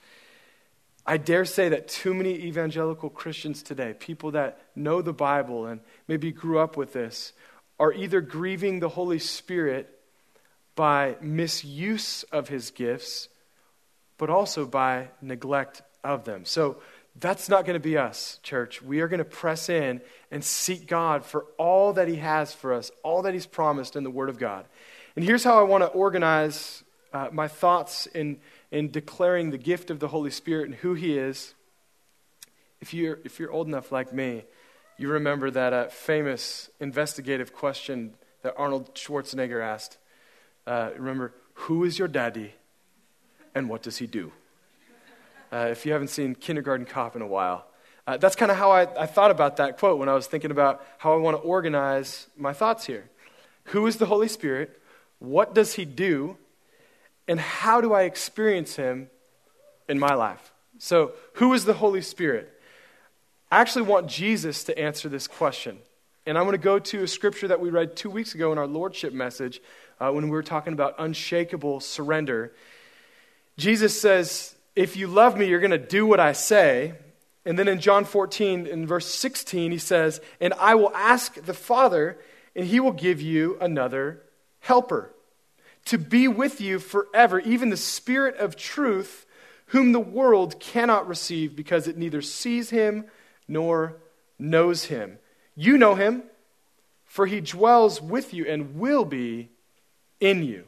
I 1.04 1.16
dare 1.16 1.44
say 1.44 1.68
that 1.68 1.88
too 1.88 2.14
many 2.14 2.34
evangelical 2.34 3.10
Christians 3.10 3.62
today, 3.62 3.94
people 3.98 4.30
that 4.32 4.60
know 4.76 5.02
the 5.02 5.12
Bible 5.12 5.66
and 5.66 5.80
maybe 6.06 6.30
grew 6.30 6.58
up 6.60 6.76
with 6.76 6.92
this, 6.92 7.32
are 7.80 7.92
either 7.92 8.20
grieving 8.20 8.78
the 8.78 8.90
Holy 8.90 9.18
Spirit 9.18 9.98
by 10.76 11.16
misuse 11.20 12.22
of 12.24 12.48
his 12.48 12.70
gifts, 12.70 13.28
but 14.16 14.30
also 14.30 14.64
by 14.64 15.08
neglect 15.20 15.82
of 16.04 16.24
them. 16.24 16.44
So 16.44 16.76
that's 17.18 17.48
not 17.48 17.66
going 17.66 17.74
to 17.74 17.80
be 17.80 17.96
us, 17.96 18.40
church. 18.42 18.82
We 18.82 19.00
are 19.00 19.08
going 19.08 19.18
to 19.18 19.24
press 19.24 19.68
in 19.68 20.00
and 20.30 20.42
seek 20.42 20.86
God 20.86 21.24
for 21.24 21.46
all 21.58 21.92
that 21.92 22.08
He 22.08 22.16
has 22.16 22.54
for 22.54 22.72
us, 22.72 22.90
all 23.02 23.22
that 23.22 23.34
He's 23.34 23.46
promised 23.46 23.96
in 23.96 24.04
the 24.04 24.10
Word 24.10 24.28
of 24.28 24.38
God. 24.38 24.64
And 25.14 25.24
here's 25.24 25.44
how 25.44 25.58
I 25.58 25.62
want 25.62 25.84
to 25.84 25.88
organize 25.88 26.82
uh, 27.12 27.28
my 27.30 27.48
thoughts 27.48 28.06
in, 28.06 28.38
in 28.70 28.90
declaring 28.90 29.50
the 29.50 29.58
gift 29.58 29.90
of 29.90 30.00
the 30.00 30.08
Holy 30.08 30.30
Spirit 30.30 30.66
and 30.66 30.74
who 30.76 30.94
He 30.94 31.18
is. 31.18 31.54
If 32.80 32.94
you're, 32.94 33.18
if 33.24 33.38
you're 33.38 33.52
old 33.52 33.68
enough 33.68 33.92
like 33.92 34.12
me, 34.12 34.44
you 34.96 35.08
remember 35.08 35.50
that 35.50 35.72
uh, 35.72 35.88
famous 35.88 36.70
investigative 36.80 37.52
question 37.52 38.14
that 38.42 38.54
Arnold 38.56 38.94
Schwarzenegger 38.94 39.62
asked. 39.62 39.98
Uh, 40.66 40.90
remember, 40.96 41.34
who 41.54 41.84
is 41.84 41.98
your 41.98 42.08
daddy 42.08 42.54
and 43.54 43.68
what 43.68 43.82
does 43.82 43.98
he 43.98 44.06
do? 44.06 44.32
Uh, 45.52 45.68
if 45.70 45.84
you 45.84 45.92
haven't 45.92 46.08
seen 46.08 46.34
Kindergarten 46.34 46.86
Cop 46.86 47.14
in 47.14 47.20
a 47.20 47.26
while, 47.26 47.66
uh, 48.06 48.16
that's 48.16 48.34
kind 48.34 48.50
of 48.50 48.56
how 48.56 48.70
I, 48.70 49.02
I 49.02 49.06
thought 49.06 49.30
about 49.30 49.58
that 49.58 49.78
quote 49.78 49.98
when 49.98 50.08
I 50.08 50.14
was 50.14 50.26
thinking 50.26 50.50
about 50.50 50.82
how 50.96 51.12
I 51.12 51.16
want 51.16 51.36
to 51.36 51.42
organize 51.42 52.26
my 52.38 52.54
thoughts 52.54 52.86
here. 52.86 53.10
Who 53.64 53.86
is 53.86 53.96
the 53.96 54.06
Holy 54.06 54.28
Spirit? 54.28 54.80
What 55.18 55.54
does 55.54 55.74
He 55.74 55.84
do? 55.84 56.38
And 57.28 57.38
how 57.38 57.82
do 57.82 57.92
I 57.92 58.04
experience 58.04 58.76
Him 58.76 59.10
in 59.88 59.98
my 59.98 60.14
life? 60.14 60.52
So, 60.78 61.12
who 61.34 61.52
is 61.52 61.66
the 61.66 61.74
Holy 61.74 62.00
Spirit? 62.00 62.50
I 63.50 63.60
actually 63.60 63.82
want 63.82 64.06
Jesus 64.06 64.64
to 64.64 64.78
answer 64.78 65.10
this 65.10 65.28
question. 65.28 65.78
And 66.24 66.38
I'm 66.38 66.44
going 66.44 66.56
to 66.56 66.58
go 66.58 66.78
to 66.78 67.02
a 67.02 67.08
scripture 67.08 67.48
that 67.48 67.60
we 67.60 67.68
read 67.68 67.94
two 67.94 68.08
weeks 68.08 68.34
ago 68.34 68.52
in 68.52 68.58
our 68.58 68.66
Lordship 68.66 69.12
message 69.12 69.60
uh, 70.00 70.10
when 70.10 70.24
we 70.24 70.30
were 70.30 70.42
talking 70.42 70.72
about 70.72 70.94
unshakable 70.98 71.80
surrender. 71.80 72.52
Jesus 73.58 74.00
says, 74.00 74.54
If 74.74 74.96
you 74.96 75.06
love 75.06 75.36
me, 75.36 75.46
you're 75.46 75.60
going 75.60 75.70
to 75.70 75.78
do 75.78 76.06
what 76.06 76.20
I 76.20 76.32
say. 76.32 76.94
And 77.44 77.58
then 77.58 77.68
in 77.68 77.80
John 77.80 78.04
14, 78.04 78.66
in 78.66 78.86
verse 78.86 79.06
16, 79.06 79.72
he 79.72 79.78
says, 79.78 80.20
And 80.40 80.54
I 80.54 80.74
will 80.74 80.94
ask 80.94 81.34
the 81.34 81.54
Father, 81.54 82.18
and 82.54 82.66
he 82.66 82.80
will 82.80 82.92
give 82.92 83.20
you 83.20 83.58
another 83.60 84.22
helper 84.60 85.12
to 85.86 85.98
be 85.98 86.28
with 86.28 86.60
you 86.60 86.78
forever, 86.78 87.40
even 87.40 87.70
the 87.70 87.76
Spirit 87.76 88.36
of 88.36 88.56
truth, 88.56 89.26
whom 89.66 89.92
the 89.92 90.00
world 90.00 90.60
cannot 90.60 91.08
receive 91.08 91.56
because 91.56 91.88
it 91.88 91.96
neither 91.96 92.22
sees 92.22 92.70
him 92.70 93.04
nor 93.48 93.96
knows 94.38 94.84
him. 94.84 95.18
You 95.56 95.76
know 95.76 95.94
him, 95.94 96.22
for 97.04 97.26
he 97.26 97.40
dwells 97.40 98.00
with 98.00 98.32
you 98.32 98.46
and 98.46 98.76
will 98.78 99.04
be 99.04 99.50
in 100.20 100.44
you. 100.44 100.64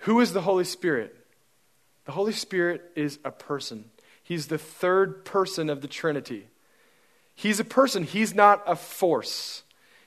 Who 0.00 0.20
is 0.20 0.32
the 0.32 0.42
Holy 0.42 0.64
Spirit? 0.64 1.15
The 2.06 2.12
Holy 2.12 2.32
Spirit 2.32 2.92
is 2.94 3.18
a 3.24 3.30
person. 3.30 3.90
He's 4.22 4.46
the 4.46 4.58
third 4.58 5.24
person 5.24 5.68
of 5.68 5.82
the 5.82 5.88
Trinity. 5.88 6.46
He's 7.34 7.60
a 7.60 7.64
person, 7.64 8.04
he's 8.04 8.34
not 8.34 8.62
a 8.66 8.74
force. 8.74 9.62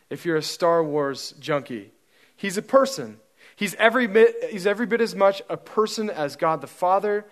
If 0.09 0.25
you're 0.25 0.37
a 0.37 0.41
Star 0.41 0.83
Wars 0.83 1.35
junkie, 1.39 1.91
he's 2.35 2.57
a 2.57 2.63
person. 2.63 3.19
He's 3.55 3.75
every 3.75 4.07
bit, 4.07 4.49
he's 4.49 4.65
every 4.65 4.87
bit 4.87 5.01
as 5.01 5.13
much 5.13 5.41
a 5.49 5.57
person 5.57 6.09
as 6.09 6.35
God 6.35 6.61
the 6.61 6.67
Father 6.67 7.25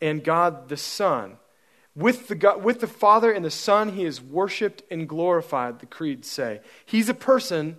and 0.00 0.24
God 0.24 0.68
the 0.68 0.76
Son. 0.76 1.36
With 1.94 2.28
the, 2.28 2.34
God, 2.34 2.64
with 2.64 2.80
the 2.80 2.86
Father 2.86 3.30
and 3.30 3.44
the 3.44 3.50
Son, 3.50 3.90
he 3.90 4.04
is 4.04 4.22
worshiped 4.22 4.82
and 4.90 5.06
glorified, 5.06 5.80
the 5.80 5.86
creeds 5.86 6.28
say. 6.28 6.60
He's 6.86 7.10
a 7.10 7.14
person, 7.14 7.76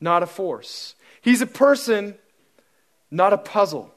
not 0.00 0.22
a 0.22 0.26
force. 0.26 0.94
He's 1.20 1.42
a 1.42 1.46
person, 1.46 2.14
not 3.10 3.34
a 3.34 3.38
puzzle. 3.38 3.92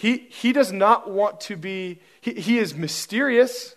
He, 0.00 0.28
he 0.30 0.54
does 0.54 0.72
not 0.72 1.10
want 1.10 1.42
to 1.42 1.56
be, 1.56 2.00
he, 2.22 2.32
he 2.32 2.58
is 2.58 2.74
mysterious. 2.74 3.76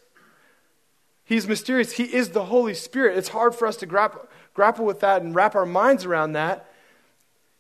He's 1.26 1.50
mysterious. 1.50 1.92
He 1.92 2.06
is 2.06 2.30
the 2.30 2.46
Holy 2.46 2.76
Spirit. 2.76 3.18
It's 3.18 3.28
hard 3.28 3.54
for 3.54 3.68
us 3.68 3.76
to 3.78 3.86
grapple, 3.86 4.26
grapple 4.54 4.86
with 4.86 5.02
that 5.02 5.22
and 5.22 5.36
wrap 5.36 5.54
our 5.54 5.66
minds 5.66 6.06
around 6.06 6.32
that. 6.32 6.72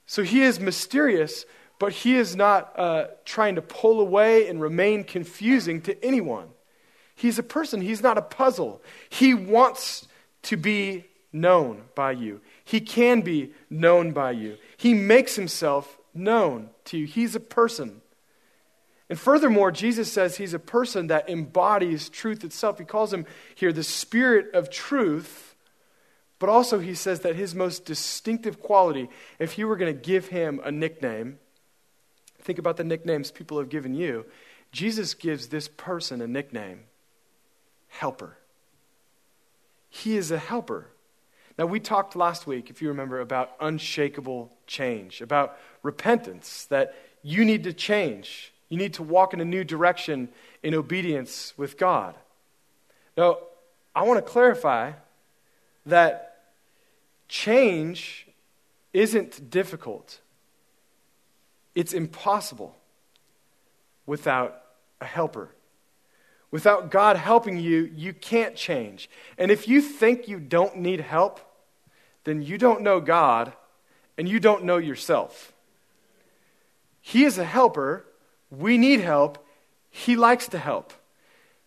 So 0.05 0.23
he 0.23 0.43
is 0.43 0.61
mysterious, 0.61 1.45
but 1.77 1.91
he 1.91 2.15
is 2.15 2.37
not 2.37 2.79
uh, 2.79 3.07
trying 3.25 3.55
to 3.55 3.61
pull 3.61 3.99
away 3.99 4.47
and 4.47 4.61
remain 4.61 5.03
confusing 5.03 5.81
to 5.81 6.01
anyone. 6.01 6.47
He's 7.15 7.37
a 7.37 7.43
person, 7.43 7.81
he's 7.81 8.01
not 8.01 8.17
a 8.17 8.21
puzzle. 8.21 8.81
He 9.09 9.33
wants 9.33 10.07
to 10.43 10.55
be 10.55 11.03
known 11.33 11.81
by 11.95 12.13
you, 12.13 12.39
he 12.63 12.79
can 12.79 13.23
be 13.23 13.51
known 13.69 14.13
by 14.13 14.31
you. 14.31 14.55
He 14.77 14.93
makes 14.93 15.35
himself 15.35 15.97
known 16.13 16.69
to 16.85 16.97
you. 16.97 17.07
He's 17.07 17.35
a 17.35 17.41
person. 17.41 17.99
And 19.13 19.19
furthermore, 19.19 19.71
Jesus 19.71 20.11
says 20.11 20.37
he's 20.37 20.55
a 20.55 20.59
person 20.59 21.05
that 21.05 21.29
embodies 21.29 22.09
truth 22.09 22.43
itself. 22.43 22.79
He 22.79 22.83
calls 22.83 23.13
him 23.13 23.27
here 23.53 23.71
the 23.71 23.83
Spirit 23.83 24.55
of 24.55 24.71
truth, 24.71 25.53
but 26.39 26.49
also 26.49 26.79
he 26.79 26.95
says 26.95 27.19
that 27.19 27.35
his 27.35 27.53
most 27.53 27.85
distinctive 27.85 28.59
quality, 28.59 29.09
if 29.37 29.59
you 29.59 29.67
were 29.67 29.75
going 29.75 29.93
to 29.95 30.01
give 30.01 30.29
him 30.29 30.59
a 30.63 30.71
nickname, 30.71 31.37
think 32.39 32.57
about 32.57 32.75
the 32.77 32.83
nicknames 32.83 33.29
people 33.29 33.59
have 33.59 33.69
given 33.69 33.93
you. 33.93 34.25
Jesus 34.71 35.13
gives 35.13 35.49
this 35.49 35.67
person 35.67 36.19
a 36.19 36.25
nickname 36.25 36.79
helper. 37.89 38.39
He 39.91 40.17
is 40.17 40.31
a 40.31 40.39
helper. 40.39 40.87
Now, 41.59 41.67
we 41.67 41.79
talked 41.79 42.15
last 42.15 42.47
week, 42.47 42.71
if 42.71 42.81
you 42.81 42.87
remember, 42.87 43.19
about 43.19 43.51
unshakable 43.59 44.51
change, 44.65 45.21
about 45.21 45.55
repentance, 45.83 46.65
that 46.71 46.95
you 47.21 47.45
need 47.45 47.63
to 47.65 47.73
change. 47.73 48.52
You 48.73 48.79
need 48.79 48.95
to 48.95 49.03
walk 49.03 49.35
in 49.35 49.39
a 49.39 49.45
new 49.45 49.63
direction 49.63 50.29
in 50.63 50.73
obedience 50.73 51.53
with 51.57 51.77
God. 51.77 52.15
Now, 53.15 53.37
I 53.95 54.01
want 54.01 54.17
to 54.17 54.27
clarify 54.27 54.93
that 55.85 56.39
change 57.27 58.25
isn't 58.91 59.51
difficult, 59.51 60.21
it's 61.75 61.93
impossible 61.93 62.75
without 64.07 64.63
a 64.99 65.05
helper. 65.05 65.49
Without 66.49 66.89
God 66.89 67.15
helping 67.15 67.59
you, 67.59 67.91
you 67.95 68.11
can't 68.11 68.55
change. 68.55 69.07
And 69.37 69.51
if 69.51 69.67
you 69.67 69.83
think 69.83 70.27
you 70.27 70.39
don't 70.39 70.77
need 70.77 70.99
help, 70.99 71.39
then 72.23 72.41
you 72.41 72.57
don't 72.57 72.81
know 72.81 72.99
God 72.99 73.53
and 74.17 74.27
you 74.27 74.39
don't 74.39 74.63
know 74.63 74.77
yourself. 74.77 75.53
He 77.01 77.23
is 77.23 77.37
a 77.37 77.45
helper. 77.45 78.07
We 78.57 78.77
need 78.77 78.99
help. 78.99 79.45
He 79.89 80.15
likes 80.15 80.47
to 80.49 80.57
help. 80.57 80.93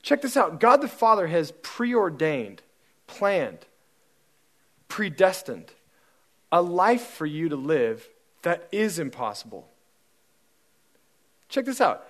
Check 0.02 0.22
this 0.22 0.36
out 0.36 0.60
God 0.60 0.80
the 0.80 0.88
Father 0.88 1.26
has 1.26 1.52
preordained, 1.62 2.62
planned, 3.06 3.66
predestined 4.88 5.72
a 6.52 6.62
life 6.62 7.06
for 7.06 7.26
you 7.26 7.48
to 7.48 7.56
live 7.56 8.08
that 8.42 8.68
is 8.70 8.98
impossible. 8.98 9.68
Check 11.48 11.64
this 11.64 11.80
out 11.80 12.06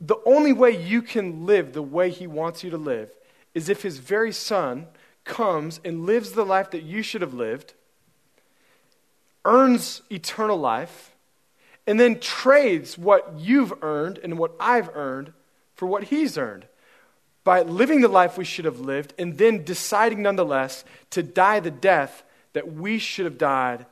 the 0.00 0.16
only 0.24 0.52
way 0.52 0.70
you 0.70 1.02
can 1.02 1.44
live 1.44 1.72
the 1.72 1.82
way 1.82 2.10
He 2.10 2.26
wants 2.26 2.64
you 2.64 2.70
to 2.70 2.78
live 2.78 3.10
is 3.54 3.68
if 3.68 3.82
His 3.82 3.98
very 3.98 4.32
Son 4.32 4.86
comes 5.24 5.80
and 5.84 6.06
lives 6.06 6.32
the 6.32 6.44
life 6.44 6.70
that 6.70 6.82
you 6.82 7.02
should 7.02 7.20
have 7.20 7.34
lived, 7.34 7.74
earns 9.44 10.02
eternal 10.10 10.56
life, 10.56 11.09
and 11.90 11.98
then 11.98 12.20
trades 12.20 12.96
what 12.96 13.34
you've 13.36 13.72
earned 13.82 14.18
and 14.22 14.38
what 14.38 14.52
I've 14.60 14.94
earned 14.94 15.32
for 15.74 15.86
what 15.86 16.04
He's 16.04 16.38
earned 16.38 16.66
by 17.42 17.62
living 17.62 18.00
the 18.00 18.06
life 18.06 18.38
we 18.38 18.44
should 18.44 18.64
have 18.64 18.78
lived 18.78 19.12
and 19.18 19.36
then 19.38 19.64
deciding 19.64 20.22
nonetheless 20.22 20.84
to 21.10 21.20
die 21.24 21.58
the 21.58 21.72
death 21.72 22.22
that 22.52 22.72
we 22.72 23.00
should 23.00 23.24
have 23.24 23.38
died 23.38 23.86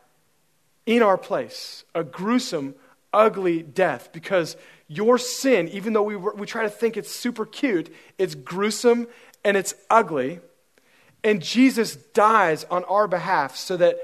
in 0.87 1.03
our 1.03 1.19
place. 1.19 1.83
A 1.93 2.05
gruesome, 2.05 2.77
ugly 3.13 3.63
death 3.63 4.11
because 4.13 4.57
your 4.87 5.19
sin, 5.19 5.69
even 5.71 5.93
though 5.93 6.05
we, 6.05 6.15
we 6.15 6.47
try 6.47 6.63
to 6.63 6.71
think 6.71 6.97
it's 6.97 7.11
super 7.11 7.45
cute, 7.45 7.93
it's 8.17 8.37
gruesome 8.37 9.09
and 9.45 9.57
it's 9.57 9.75
ugly. 9.91 10.39
And 11.25 11.43
Jesus 11.43 11.97
dies 11.97 12.63
on 12.71 12.85
our 12.85 13.09
behalf 13.09 13.57
so 13.57 13.77
that 13.77 13.99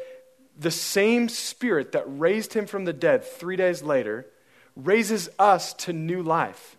the 0.58 0.70
same 0.70 1.28
spirit 1.28 1.92
that 1.92 2.04
raised 2.06 2.54
him 2.54 2.66
from 2.66 2.84
the 2.84 2.92
dead 2.92 3.24
three 3.24 3.56
days 3.56 3.82
later 3.82 4.26
raises 4.76 5.28
us 5.38 5.72
to 5.74 5.92
new 5.92 6.22
life. 6.22 6.76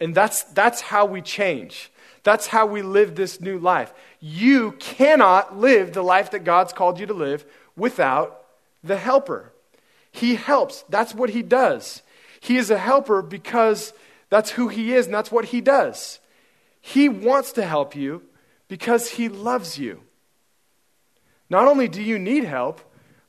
And 0.00 0.14
that's, 0.14 0.44
that's 0.44 0.80
how 0.80 1.04
we 1.04 1.20
change. 1.20 1.90
That's 2.22 2.46
how 2.46 2.66
we 2.66 2.82
live 2.82 3.14
this 3.14 3.40
new 3.40 3.58
life. 3.58 3.92
You 4.18 4.72
cannot 4.72 5.58
live 5.58 5.92
the 5.92 6.02
life 6.02 6.30
that 6.30 6.44
God's 6.44 6.72
called 6.72 6.98
you 6.98 7.06
to 7.06 7.14
live 7.14 7.44
without 7.76 8.44
the 8.82 8.96
helper. 8.96 9.52
He 10.10 10.34
helps. 10.34 10.84
That's 10.88 11.14
what 11.14 11.30
he 11.30 11.42
does. 11.42 12.02
He 12.40 12.56
is 12.56 12.70
a 12.70 12.78
helper 12.78 13.20
because 13.20 13.92
that's 14.30 14.52
who 14.52 14.68
He 14.68 14.94
is 14.94 15.06
and 15.06 15.14
that's 15.14 15.30
what 15.30 15.46
He 15.46 15.60
does. 15.60 16.20
He 16.80 17.08
wants 17.08 17.52
to 17.52 17.66
help 17.66 17.94
you 17.94 18.22
because 18.68 19.10
He 19.10 19.28
loves 19.28 19.78
you. 19.78 20.02
Not 21.50 21.66
only 21.66 21.88
do 21.88 22.00
you 22.00 22.18
need 22.18 22.44
help, 22.44 22.80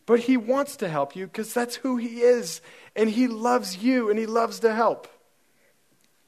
but 0.06 0.22
He 0.22 0.38
wants 0.38 0.78
to 0.78 0.88
help 0.88 1.16
you 1.16 1.26
because 1.26 1.54
that's 1.54 1.76
who 1.78 1.98
He 1.98 2.22
is 2.22 2.62
and 2.96 3.10
He 3.10 3.28
loves 3.28 3.78
you 3.78 4.10
and 4.10 4.18
He 4.18 4.28
loves 4.28 4.60
to 4.60 4.74
help. 4.74 5.08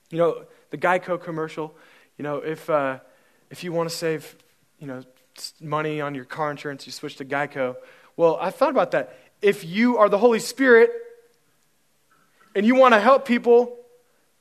You 0.09 0.17
know, 0.17 0.45
the 0.71 0.77
Geico 0.77 1.21
commercial, 1.21 1.75
you 2.17 2.23
know, 2.23 2.37
if, 2.37 2.69
uh, 2.69 2.99
if 3.51 3.63
you 3.63 3.71
want 3.71 3.89
to 3.89 3.95
save, 3.95 4.35
you 4.79 4.87
know, 4.87 5.03
money 5.61 6.01
on 6.01 6.15
your 6.15 6.25
car 6.25 6.51
insurance, 6.51 6.85
you 6.85 6.91
switch 6.91 7.17
to 7.17 7.25
Geico. 7.25 7.75
Well, 8.17 8.37
I 8.41 8.49
thought 8.49 8.71
about 8.71 8.91
that. 8.91 9.17
If 9.41 9.63
you 9.63 9.97
are 9.97 10.09
the 10.09 10.17
Holy 10.17 10.39
Spirit 10.39 10.91
and 12.55 12.65
you 12.65 12.75
want 12.75 12.93
to 12.93 12.99
help 12.99 13.27
people, 13.27 13.77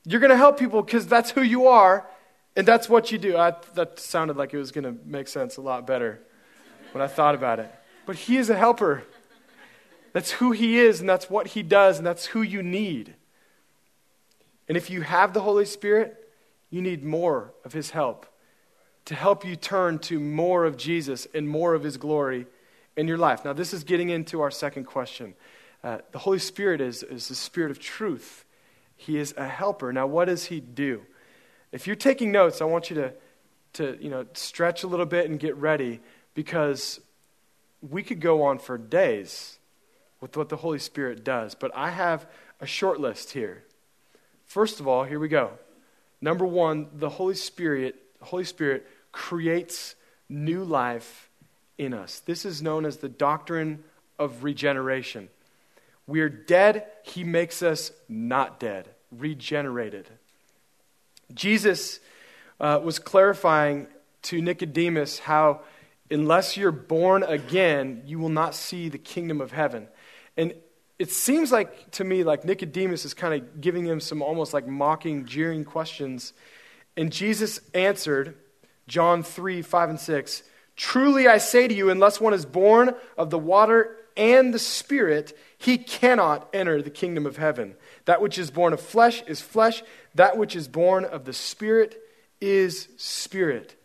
you're 0.05 0.19
going 0.19 0.31
to 0.31 0.37
help 0.37 0.57
people 0.57 0.81
because 0.81 1.07
that's 1.07 1.31
who 1.31 1.41
you 1.41 1.67
are 1.67 2.07
and 2.55 2.67
that's 2.67 2.89
what 2.89 3.11
you 3.11 3.17
do. 3.17 3.37
I, 3.37 3.55
that 3.75 3.99
sounded 3.99 4.37
like 4.37 4.53
it 4.53 4.57
was 4.57 4.71
going 4.71 4.83
to 4.83 4.95
make 5.05 5.27
sense 5.27 5.57
a 5.57 5.61
lot 5.61 5.85
better 5.85 6.21
when 6.93 7.01
I 7.01 7.07
thought 7.07 7.35
about 7.35 7.59
it. 7.59 7.73
But 8.05 8.15
He 8.15 8.37
is 8.37 8.49
a 8.49 8.55
helper. 8.55 9.03
That's 10.13 10.31
who 10.31 10.51
He 10.51 10.79
is, 10.79 10.99
and 10.99 11.09
that's 11.09 11.29
what 11.29 11.47
He 11.47 11.63
does, 11.63 11.97
and 11.97 12.05
that's 12.05 12.27
who 12.27 12.41
you 12.41 12.63
need. 12.63 13.15
And 14.67 14.77
if 14.77 14.89
you 14.89 15.01
have 15.01 15.33
the 15.33 15.41
Holy 15.41 15.65
Spirit, 15.65 16.29
you 16.69 16.81
need 16.81 17.03
more 17.03 17.53
of 17.65 17.73
His 17.73 17.91
help 17.91 18.25
to 19.05 19.15
help 19.15 19.43
you 19.43 19.55
turn 19.55 19.99
to 19.99 20.19
more 20.19 20.63
of 20.63 20.77
Jesus 20.77 21.27
and 21.33 21.49
more 21.49 21.73
of 21.73 21.83
His 21.83 21.97
glory 21.97 22.47
in 22.95 23.07
your 23.07 23.17
life. 23.17 23.43
Now, 23.43 23.53
this 23.53 23.73
is 23.73 23.83
getting 23.83 24.09
into 24.09 24.41
our 24.41 24.51
second 24.51 24.85
question. 24.85 25.33
Uh, 25.83 25.97
the 26.11 26.19
Holy 26.19 26.39
Spirit 26.39 26.79
is, 26.79 27.03
is 27.03 27.27
the 27.27 27.35
Spirit 27.35 27.71
of 27.71 27.79
truth. 27.79 28.45
He 28.95 29.17
is 29.17 29.33
a 29.35 29.47
helper. 29.47 29.91
Now, 29.91 30.07
what 30.07 30.25
does 30.25 30.45
He 30.45 30.61
do? 30.61 31.01
If 31.71 31.87
you're 31.87 31.95
taking 31.95 32.31
notes, 32.31 32.61
I 32.61 32.65
want 32.65 32.89
you 32.89 32.95
to 32.97 33.13
to 33.73 33.97
you 33.99 34.09
know, 34.09 34.25
stretch 34.33 34.83
a 34.83 34.87
little 34.87 35.05
bit 35.05 35.29
and 35.29 35.39
get 35.39 35.55
ready 35.57 35.99
because 36.33 36.99
we 37.81 38.03
could 38.03 38.19
go 38.19 38.43
on 38.43 38.59
for 38.59 38.77
days 38.77 39.57
with 40.21 40.37
what 40.37 40.49
the 40.49 40.57
Holy 40.57 40.79
Spirit 40.79 41.23
does. 41.23 41.55
But 41.55 41.71
I 41.75 41.89
have 41.91 42.25
a 42.61 42.65
short 42.65 42.99
list 42.99 43.31
here. 43.31 43.63
First 44.45 44.79
of 44.79 44.87
all, 44.87 45.03
here 45.03 45.19
we 45.19 45.27
go. 45.27 45.51
Number 46.21 46.45
one, 46.45 46.87
the 46.93 47.09
Holy 47.09 47.35
Spirit, 47.35 47.95
Holy 48.21 48.45
Spirit 48.45 48.87
creates 49.11 49.95
new 50.29 50.63
life 50.63 51.29
in 51.77 51.93
us. 51.93 52.19
This 52.19 52.45
is 52.45 52.61
known 52.61 52.85
as 52.85 52.97
the 52.97 53.09
doctrine 53.09 53.83
of 54.17 54.43
regeneration. 54.43 55.29
We're 56.07 56.29
dead, 56.29 56.85
he 57.03 57.23
makes 57.23 57.61
us 57.61 57.91
not 58.07 58.59
dead, 58.59 58.89
regenerated. 59.11 60.09
Jesus 61.33 61.99
uh, 62.59 62.79
was 62.83 62.99
clarifying 62.99 63.87
to 64.23 64.41
Nicodemus 64.41 65.19
how, 65.19 65.61
unless 66.13 66.55
you're 66.55 66.71
born 66.71 67.23
again, 67.23 68.03
you 68.05 68.19
will 68.19 68.29
not 68.29 68.55
see 68.55 68.89
the 68.89 68.97
kingdom 68.97 69.41
of 69.41 69.51
heaven. 69.51 69.87
And 70.37 70.53
it 70.99 71.11
seems 71.11 71.51
like 71.51 71.91
to 71.91 72.03
me 72.03 72.23
like 72.23 72.45
Nicodemus 72.45 73.03
is 73.03 73.13
kind 73.13 73.33
of 73.33 73.61
giving 73.61 73.85
him 73.85 73.99
some 73.99 74.21
almost 74.21 74.53
like 74.53 74.67
mocking, 74.67 75.25
jeering 75.25 75.65
questions. 75.65 76.33
And 76.95 77.11
Jesus 77.11 77.59
answered, 77.73 78.35
John 78.87 79.23
3 79.23 79.61
5 79.61 79.89
and 79.89 79.99
6 79.99 80.43
Truly 80.75 81.27
I 81.27 81.37
say 81.37 81.67
to 81.67 81.73
you, 81.73 81.89
unless 81.89 82.19
one 82.19 82.33
is 82.33 82.45
born 82.45 82.95
of 83.17 83.29
the 83.29 83.39
water 83.39 83.97
and 84.15 84.53
the 84.53 84.59
Spirit, 84.59 85.37
he 85.57 85.77
cannot 85.77 86.49
enter 86.53 86.81
the 86.81 86.89
kingdom 86.89 87.25
of 87.25 87.37
heaven. 87.37 87.75
That 88.05 88.21
which 88.21 88.37
is 88.37 88.51
born 88.51 88.73
of 88.73 88.81
flesh 88.81 89.23
is 89.23 89.41
flesh, 89.41 89.83
that 90.15 90.37
which 90.37 90.55
is 90.55 90.67
born 90.67 91.05
of 91.05 91.25
the 91.25 91.33
Spirit 91.33 91.99
is 92.41 92.89
spirit. 92.97 93.75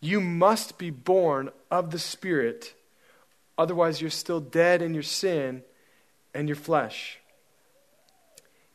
You 0.00 0.20
must 0.20 0.78
be 0.78 0.90
born 0.90 1.50
of 1.70 1.90
the 1.90 1.98
Spirit, 1.98 2.74
otherwise, 3.58 4.00
you're 4.00 4.10
still 4.10 4.40
dead 4.40 4.80
in 4.82 4.94
your 4.94 5.02
sin 5.02 5.62
and 6.34 6.48
your 6.48 6.56
flesh. 6.56 7.18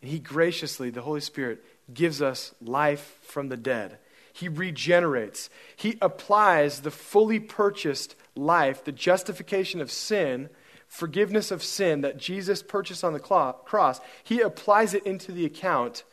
And 0.01 0.11
He 0.11 0.19
graciously, 0.19 0.91
the 0.91 1.01
Holy 1.01 1.21
Spirit, 1.21 1.63
gives 1.93 2.21
us 2.21 2.53
life 2.61 3.17
from 3.21 3.49
the 3.49 3.57
dead. 3.57 3.97
He 4.33 4.49
regenerates. 4.49 5.49
He 5.75 5.97
applies 6.01 6.81
the 6.81 6.91
fully 6.91 7.39
purchased 7.39 8.15
life, 8.35 8.83
the 8.83 8.91
justification 8.91 9.79
of 9.81 9.89
sin, 9.89 10.49
forgiveness 10.87 11.51
of 11.51 11.63
sin 11.63 12.01
that 12.01 12.17
Jesus 12.17 12.61
purchased 12.61 13.03
on 13.03 13.13
the 13.13 13.19
cross. 13.19 14.01
He 14.23 14.41
applies 14.41 14.93
it 14.93 15.05
into 15.05 15.31
the 15.31 15.45
account 15.45 16.03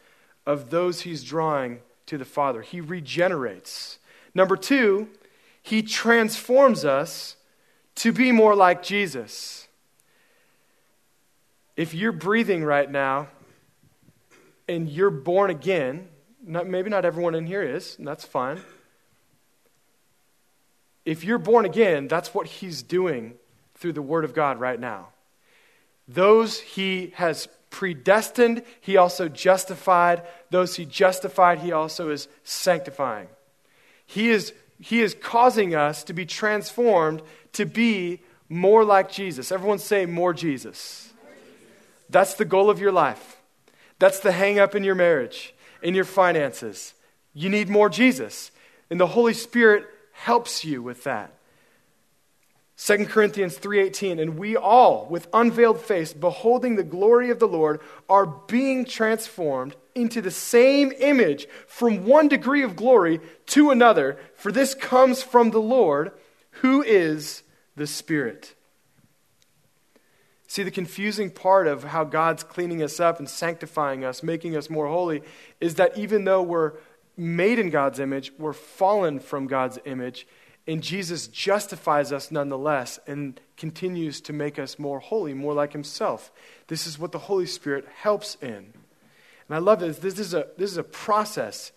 of 0.46 0.70
those 0.70 1.02
he's 1.02 1.24
drawing 1.24 1.80
to 2.06 2.16
the 2.16 2.24
Father. 2.24 2.62
He 2.62 2.80
regenerates. 2.80 3.98
Number 4.34 4.56
two, 4.56 5.08
he 5.62 5.82
transforms 5.82 6.84
us 6.84 7.36
to 7.96 8.12
be 8.12 8.32
more 8.32 8.54
like 8.54 8.82
Jesus. 8.82 9.68
If 11.76 11.94
you're 11.94 12.12
breathing 12.12 12.64
right 12.64 12.90
now 12.90 13.28
and 14.68 14.88
you're 14.88 15.10
born 15.10 15.50
again, 15.50 16.08
not, 16.44 16.66
maybe 16.66 16.90
not 16.90 17.04
everyone 17.04 17.34
in 17.34 17.46
here 17.46 17.62
is, 17.62 17.96
and 17.98 18.06
that's 18.06 18.24
fine. 18.24 18.60
If 21.04 21.24
you're 21.24 21.38
born 21.38 21.64
again, 21.64 22.08
that's 22.08 22.34
what 22.34 22.46
he's 22.46 22.82
doing 22.82 23.34
through 23.74 23.92
the 23.92 24.02
Word 24.02 24.24
of 24.24 24.34
God 24.34 24.60
right 24.60 24.78
now. 24.78 25.08
Those 26.06 26.60
he 26.60 27.12
has 27.16 27.48
predestined, 27.70 28.62
he 28.80 28.96
also 28.96 29.28
justified. 29.28 30.22
Those 30.50 30.76
he 30.76 30.84
justified, 30.84 31.60
he 31.60 31.72
also 31.72 32.10
is 32.10 32.28
sanctifying. 32.44 33.28
He 34.12 34.28
is, 34.28 34.52
he 34.78 35.00
is 35.00 35.14
causing 35.14 35.74
us 35.74 36.04
to 36.04 36.12
be 36.12 36.26
transformed 36.26 37.22
to 37.54 37.64
be 37.64 38.20
more 38.50 38.84
like 38.84 39.10
Jesus. 39.10 39.50
Everyone 39.50 39.78
say, 39.78 40.04
more 40.04 40.34
Jesus. 40.34 41.14
That's 42.10 42.34
the 42.34 42.44
goal 42.44 42.68
of 42.68 42.78
your 42.78 42.92
life. 42.92 43.38
That's 43.98 44.20
the 44.20 44.32
hang 44.32 44.58
up 44.58 44.74
in 44.74 44.84
your 44.84 44.94
marriage, 44.94 45.54
in 45.82 45.94
your 45.94 46.04
finances. 46.04 46.92
You 47.32 47.48
need 47.48 47.70
more 47.70 47.88
Jesus. 47.88 48.50
And 48.90 49.00
the 49.00 49.06
Holy 49.06 49.32
Spirit 49.32 49.86
helps 50.12 50.62
you 50.62 50.82
with 50.82 51.04
that. 51.04 51.32
2 52.76 53.06
Corinthians 53.06 53.56
3:18 53.56 54.20
and 54.20 54.38
we 54.38 54.56
all 54.56 55.06
with 55.08 55.26
unveiled 55.32 55.80
face 55.80 56.12
beholding 56.12 56.76
the 56.76 56.82
glory 56.82 57.30
of 57.30 57.38
the 57.38 57.48
Lord 57.48 57.80
are 58.10 58.26
being 58.26 58.84
transformed 58.84 59.74
into 59.94 60.20
the 60.20 60.30
same 60.30 60.92
image 60.98 61.46
from 61.66 62.04
one 62.04 62.28
degree 62.28 62.62
of 62.62 62.76
glory 62.76 63.20
to 63.46 63.70
another 63.70 64.18
for 64.34 64.50
this 64.50 64.74
comes 64.74 65.22
from 65.22 65.52
the 65.52 65.60
Lord 65.60 66.10
who 66.62 66.82
is 66.82 67.44
the 67.76 67.86
Spirit. 67.86 68.54
See, 70.48 70.64
the 70.64 70.70
confusing 70.70 71.30
part 71.30 71.66
of 71.66 71.84
how 71.84 72.04
God's 72.04 72.42
cleaning 72.42 72.82
us 72.82 73.00
up 73.00 73.18
and 73.18 73.28
sanctifying 73.28 74.04
us, 74.04 74.22
making 74.22 74.56
us 74.56 74.68
more 74.68 74.88
holy, 74.88 75.22
is 75.60 75.76
that 75.76 75.96
even 75.96 76.24
though 76.24 76.42
we're 76.42 76.72
made 77.16 77.58
in 77.58 77.70
God's 77.70 78.00
image, 78.00 78.32
we're 78.36 78.52
fallen 78.52 79.20
from 79.20 79.46
God's 79.46 79.78
image, 79.84 80.26
and 80.66 80.82
Jesus 80.82 81.28
justifies 81.28 82.12
us 82.12 82.30
nonetheless 82.30 82.98
and 83.06 83.40
continues 83.56 84.20
to 84.22 84.32
make 84.32 84.58
us 84.58 84.78
more 84.78 84.98
holy, 84.98 85.34
more 85.34 85.54
like 85.54 85.72
Himself. 85.72 86.32
This 86.66 86.86
is 86.86 86.98
what 86.98 87.12
the 87.12 87.18
Holy 87.18 87.46
Spirit 87.46 87.86
helps 88.02 88.36
in. 88.42 88.72
And 89.52 89.58
I 89.58 89.60
love 89.60 89.80
this. 89.80 89.98
This 89.98 90.18
is 90.18 90.32
a, 90.32 90.46
this 90.56 90.70
is 90.70 90.78
a 90.78 90.82
process. 90.82 91.72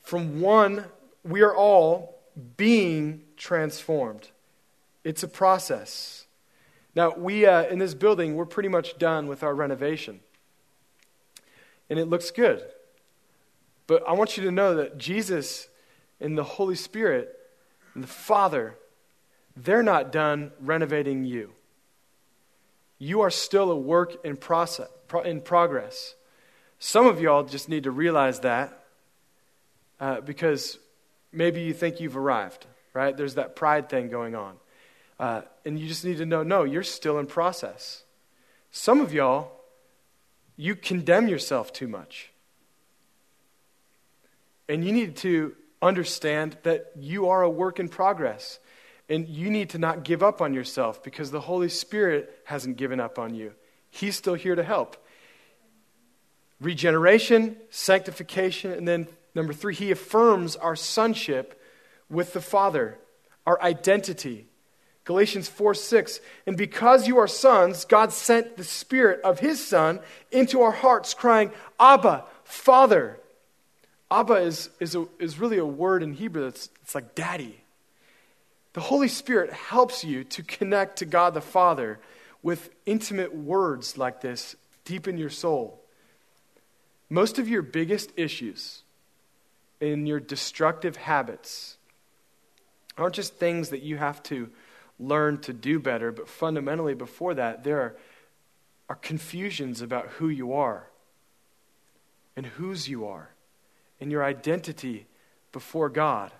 From 0.00 0.40
one, 0.40 0.86
we 1.22 1.42
are 1.42 1.54
all 1.54 2.18
being 2.56 3.24
transformed. 3.36 4.30
It's 5.04 5.22
a 5.22 5.28
process. 5.28 6.24
Now, 6.94 7.12
we, 7.14 7.44
uh, 7.44 7.64
in 7.64 7.78
this 7.78 7.92
building, 7.92 8.36
we're 8.36 8.46
pretty 8.46 8.70
much 8.70 8.96
done 8.96 9.26
with 9.26 9.42
our 9.42 9.54
renovation. 9.54 10.20
And 11.90 11.98
it 11.98 12.06
looks 12.06 12.30
good. 12.30 12.62
But 13.86 14.02
I 14.08 14.12
want 14.12 14.38
you 14.38 14.44
to 14.44 14.50
know 14.50 14.76
that 14.76 14.96
Jesus 14.96 15.68
and 16.22 16.38
the 16.38 16.44
Holy 16.44 16.74
Spirit 16.74 17.38
and 17.94 18.02
the 18.02 18.08
Father, 18.08 18.78
they're 19.54 19.82
not 19.82 20.10
done 20.10 20.52
renovating 20.58 21.26
you. 21.26 21.52
You 22.98 23.20
are 23.20 23.30
still 23.30 23.70
a 23.70 23.76
work 23.76 24.24
in, 24.24 24.38
process, 24.38 24.88
in 25.26 25.42
progress. 25.42 26.14
Some 26.80 27.06
of 27.06 27.20
y'all 27.20 27.44
just 27.44 27.68
need 27.68 27.84
to 27.84 27.90
realize 27.90 28.40
that 28.40 28.76
uh, 30.00 30.22
because 30.22 30.78
maybe 31.30 31.60
you 31.60 31.74
think 31.74 32.00
you've 32.00 32.16
arrived, 32.16 32.66
right? 32.94 33.14
There's 33.14 33.34
that 33.34 33.54
pride 33.54 33.90
thing 33.90 34.08
going 34.08 34.34
on. 34.34 34.56
Uh, 35.18 35.42
and 35.66 35.78
you 35.78 35.86
just 35.86 36.06
need 36.06 36.16
to 36.16 36.26
know 36.26 36.42
no, 36.42 36.64
you're 36.64 36.82
still 36.82 37.18
in 37.18 37.26
process. 37.26 38.02
Some 38.70 39.02
of 39.02 39.12
y'all, 39.12 39.52
you 40.56 40.74
condemn 40.74 41.28
yourself 41.28 41.70
too 41.70 41.86
much. 41.86 42.30
And 44.66 44.82
you 44.82 44.92
need 44.92 45.16
to 45.16 45.54
understand 45.82 46.56
that 46.62 46.92
you 46.98 47.28
are 47.28 47.42
a 47.42 47.50
work 47.50 47.78
in 47.78 47.90
progress. 47.90 48.58
And 49.10 49.28
you 49.28 49.50
need 49.50 49.70
to 49.70 49.78
not 49.78 50.02
give 50.02 50.22
up 50.22 50.40
on 50.40 50.54
yourself 50.54 51.02
because 51.02 51.30
the 51.30 51.40
Holy 51.40 51.68
Spirit 51.68 52.40
hasn't 52.44 52.78
given 52.78 53.00
up 53.00 53.18
on 53.18 53.34
you. 53.34 53.52
He's 53.90 54.16
still 54.16 54.34
here 54.34 54.54
to 54.54 54.62
help. 54.62 54.96
Regeneration, 56.60 57.56
sanctification, 57.70 58.72
and 58.72 58.86
then 58.86 59.08
number 59.34 59.52
three, 59.52 59.74
he 59.74 59.90
affirms 59.90 60.56
our 60.56 60.76
sonship 60.76 61.60
with 62.08 62.32
the 62.32 62.40
Father, 62.40 62.98
our 63.46 63.60
identity. 63.62 64.46
Galatians 65.04 65.48
4 65.48 65.74
6. 65.74 66.20
And 66.46 66.56
because 66.56 67.08
you 67.08 67.18
are 67.18 67.26
sons, 67.26 67.84
God 67.84 68.12
sent 68.12 68.56
the 68.56 68.64
Spirit 68.64 69.20
of 69.22 69.40
His 69.40 69.64
Son 69.64 70.00
into 70.30 70.60
our 70.60 70.70
hearts, 70.70 71.14
crying, 71.14 71.50
Abba, 71.78 72.24
Father. 72.44 73.18
Abba 74.10 74.34
is, 74.34 74.70
is, 74.80 74.94
a, 74.94 75.06
is 75.18 75.38
really 75.38 75.58
a 75.58 75.64
word 75.64 76.02
in 76.02 76.12
Hebrew 76.12 76.42
that's 76.44 76.68
it's 76.82 76.94
like 76.94 77.14
daddy. 77.14 77.56
The 78.72 78.80
Holy 78.80 79.08
Spirit 79.08 79.52
helps 79.52 80.04
you 80.04 80.22
to 80.24 80.42
connect 80.42 80.98
to 80.98 81.06
God 81.06 81.34
the 81.34 81.40
Father 81.40 81.98
with 82.42 82.70
intimate 82.86 83.34
words 83.34 83.98
like 83.98 84.20
this 84.20 84.54
deep 84.84 85.08
in 85.08 85.18
your 85.18 85.30
soul. 85.30 85.79
Most 87.10 87.40
of 87.40 87.48
your 87.48 87.62
biggest 87.62 88.12
issues 88.16 88.82
in 89.80 90.06
your 90.06 90.20
destructive 90.20 90.96
habits 90.96 91.76
aren't 92.96 93.16
just 93.16 93.34
things 93.34 93.70
that 93.70 93.82
you 93.82 93.96
have 93.96 94.22
to 94.24 94.48
learn 95.00 95.38
to 95.38 95.52
do 95.52 95.80
better, 95.80 96.12
but 96.12 96.28
fundamentally, 96.28 96.94
before 96.94 97.34
that, 97.34 97.64
there 97.64 97.80
are, 97.80 97.96
are 98.90 98.96
confusions 98.96 99.82
about 99.82 100.06
who 100.06 100.28
you 100.28 100.52
are 100.52 100.86
and 102.36 102.46
whose 102.46 102.88
you 102.88 103.06
are 103.06 103.30
and 104.00 104.12
your 104.12 104.22
identity 104.22 105.06
before 105.52 105.88
God. 105.88 106.30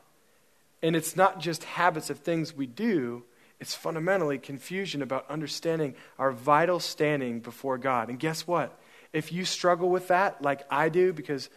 And 0.82 0.94
it's 0.94 1.16
not 1.16 1.40
just 1.40 1.64
habits 1.64 2.10
of 2.10 2.20
things 2.20 2.54
we 2.54 2.66
do, 2.66 3.24
it's 3.58 3.74
fundamentally 3.74 4.38
confusion 4.38 5.02
about 5.02 5.28
understanding 5.28 5.94
our 6.18 6.32
vital 6.32 6.80
standing 6.80 7.40
before 7.40 7.76
God. 7.76 8.08
And 8.08 8.18
guess 8.18 8.46
what? 8.46 8.78
If 9.12 9.32
you 9.32 9.44
struggle 9.44 9.88
with 9.88 10.08
that, 10.08 10.42
like 10.42 10.62
I 10.70 10.88
do, 10.88 11.12
because 11.12 11.50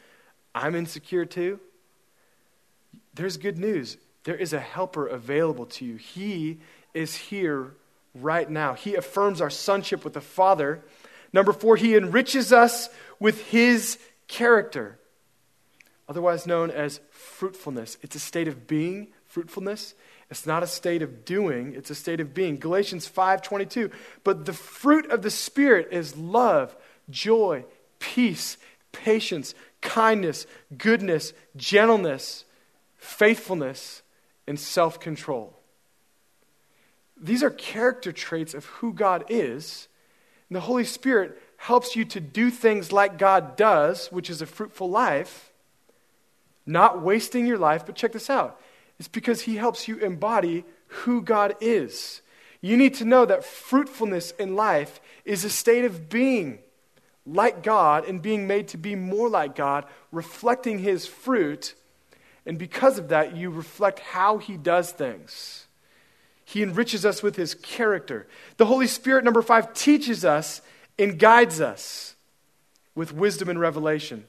I'm 0.56 0.76
insecure 0.76 1.26
too, 1.26 1.60
there's 3.14 3.38
good 3.38 3.58
news. 3.58 3.98
There 4.24 4.36
is 4.36 4.54
a 4.54 4.60
helper 4.60 5.08
available 5.08 5.66
to 5.68 5.86
you. 5.86 5.98
He 5.98 6.60
is 6.94 7.16
here 7.16 7.76
right 8.16 8.50
now. 8.50 8.74
He 8.74 8.96
affirms 8.96 9.42
our 9.42 9.50
sonship 9.50 10.04
with 10.04 10.14
the 10.14 10.22
Father. 10.22 10.84
Number 11.32 11.54
four, 11.54 11.76
he 11.76 11.96
enriches 11.96 12.54
us 12.54 12.90
with 13.20 13.46
his 13.48 13.98
character, 14.28 15.00
otherwise 16.08 16.48
known 16.48 16.72
as 16.72 17.00
fruitfulness. 17.12 17.98
It's 18.02 18.16
a 18.16 18.20
state 18.20 18.48
of 18.48 18.68
being, 18.68 19.10
fruitfulness. 19.26 19.96
It's 20.30 20.46
not 20.46 20.64
a 20.64 20.68
state 20.68 21.02
of 21.02 21.26
doing, 21.26 21.74
it's 21.76 21.90
a 21.90 21.96
state 21.96 22.20
of 22.20 22.34
being. 22.34 22.58
Galatians 22.58 23.08
5:22. 23.08 23.92
But 24.24 24.46
the 24.46 24.54
fruit 24.54 25.10
of 25.12 25.22
the 25.22 25.32
spirit 25.32 25.90
is 25.92 26.16
love, 26.18 26.76
joy, 27.10 27.66
peace, 28.00 28.58
patience, 28.92 29.56
kindness, 29.82 30.48
goodness, 30.78 31.34
gentleness, 31.56 32.46
faithfulness, 32.98 34.02
and 34.48 34.60
self-control. 34.60 35.54
These 37.20 37.44
are 37.44 37.50
character 37.50 38.12
traits 38.12 38.54
of 38.54 38.66
who 38.66 38.94
God 38.94 39.26
is. 39.30 39.88
And 40.50 40.56
the 40.56 40.62
Holy 40.62 40.84
Spirit 40.84 41.42
helps 41.58 41.96
you 41.96 42.04
to 42.06 42.20
do 42.20 42.50
things 42.50 42.92
like 42.92 43.18
God 43.18 43.56
does, 43.56 44.12
which 44.12 44.30
is 44.30 44.42
a 44.42 44.46
fruitful 44.46 44.90
life, 44.90 45.52
not 46.66 47.02
wasting 47.02 47.46
your 47.46 47.58
life. 47.58 47.86
But 47.86 47.96
check 47.96 48.12
this 48.12 48.30
out 48.30 48.60
it's 49.00 49.08
because 49.08 49.42
He 49.42 49.56
helps 49.56 49.88
you 49.88 49.98
embody 49.98 50.66
who 50.88 51.22
God 51.22 51.56
is. 51.62 52.22
You 52.62 52.78
need 52.78 52.94
to 52.96 53.06
know 53.06 53.26
that 53.26 53.44
fruitfulness 53.44 54.32
in 54.32 54.56
life 54.56 55.02
is 55.26 55.44
a 55.44 55.50
state 55.50 55.86
of 55.86 56.10
being 56.10 56.60
like 57.26 57.64
God 57.64 58.06
and 58.06 58.22
being 58.22 58.48
made 58.48 58.70
to 58.70 58.78
be 58.78 58.96
more 58.96 59.30
like 59.30 59.56
God, 59.56 59.86
reflecting 60.12 60.80
His 60.80 61.06
fruit. 61.06 61.74
And 62.46 62.58
because 62.58 62.98
of 62.98 63.10
that, 63.10 63.36
you 63.36 63.50
reflect 63.50 64.00
how 64.00 64.38
He 64.38 64.58
does 64.58 64.92
things. 64.92 65.68
He 66.46 66.62
enriches 66.62 67.06
us 67.06 67.24
with 67.24 67.36
His 67.36 67.56
character. 67.56 68.28
The 68.58 68.66
Holy 68.66 68.88
Spirit, 68.88 69.24
number 69.24 69.42
five, 69.42 69.74
teaches 69.74 70.26
us 70.26 70.62
and 71.00 71.18
guides 71.18 71.62
us 71.62 72.16
with 72.96 73.14
wisdom 73.14 73.50
and 73.50 73.60
revelation. 73.60 74.26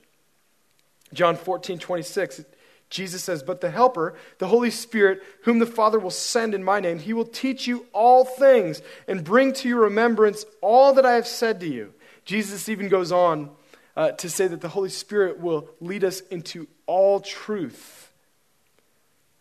John 1.12 1.36
14, 1.36 1.78
26, 1.78 2.44
Jesus 2.90 3.22
says, 3.22 3.42
But 3.42 3.60
the 3.60 3.70
Helper, 3.70 4.14
the 4.38 4.48
Holy 4.48 4.70
Spirit, 4.70 5.22
whom 5.42 5.58
the 5.58 5.66
Father 5.66 5.98
will 5.98 6.10
send 6.10 6.54
in 6.54 6.64
my 6.64 6.80
name, 6.80 6.98
he 6.98 7.12
will 7.12 7.24
teach 7.24 7.66
you 7.66 7.86
all 7.92 8.24
things 8.24 8.82
and 9.06 9.24
bring 9.24 9.52
to 9.54 9.68
your 9.68 9.80
remembrance 9.80 10.44
all 10.60 10.94
that 10.94 11.04
I 11.04 11.14
have 11.14 11.26
said 11.26 11.60
to 11.60 11.68
you. 11.68 11.92
Jesus 12.24 12.68
even 12.68 12.88
goes 12.88 13.12
on 13.12 13.50
uh, 13.96 14.12
to 14.12 14.30
say 14.30 14.46
that 14.46 14.60
the 14.60 14.68
Holy 14.68 14.88
Spirit 14.88 15.40
will 15.40 15.68
lead 15.80 16.04
us 16.04 16.20
into 16.20 16.66
all 16.86 17.20
truth. 17.20 18.10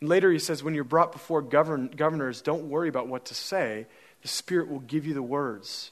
later, 0.02 0.32
he 0.32 0.40
says, 0.40 0.64
When 0.64 0.76
you're 0.76 0.84
brought 0.84 1.12
before 1.12 1.42
govern- 1.42 1.88
governors, 1.88 2.42
don't 2.42 2.70
worry 2.70 2.90
about 2.90 3.08
what 3.08 3.26
to 3.26 3.36
say. 3.36 3.88
The 4.22 4.28
Spirit 4.28 4.70
will 4.70 4.80
give 4.80 5.06
you 5.06 5.14
the 5.14 5.24
words. 5.24 5.92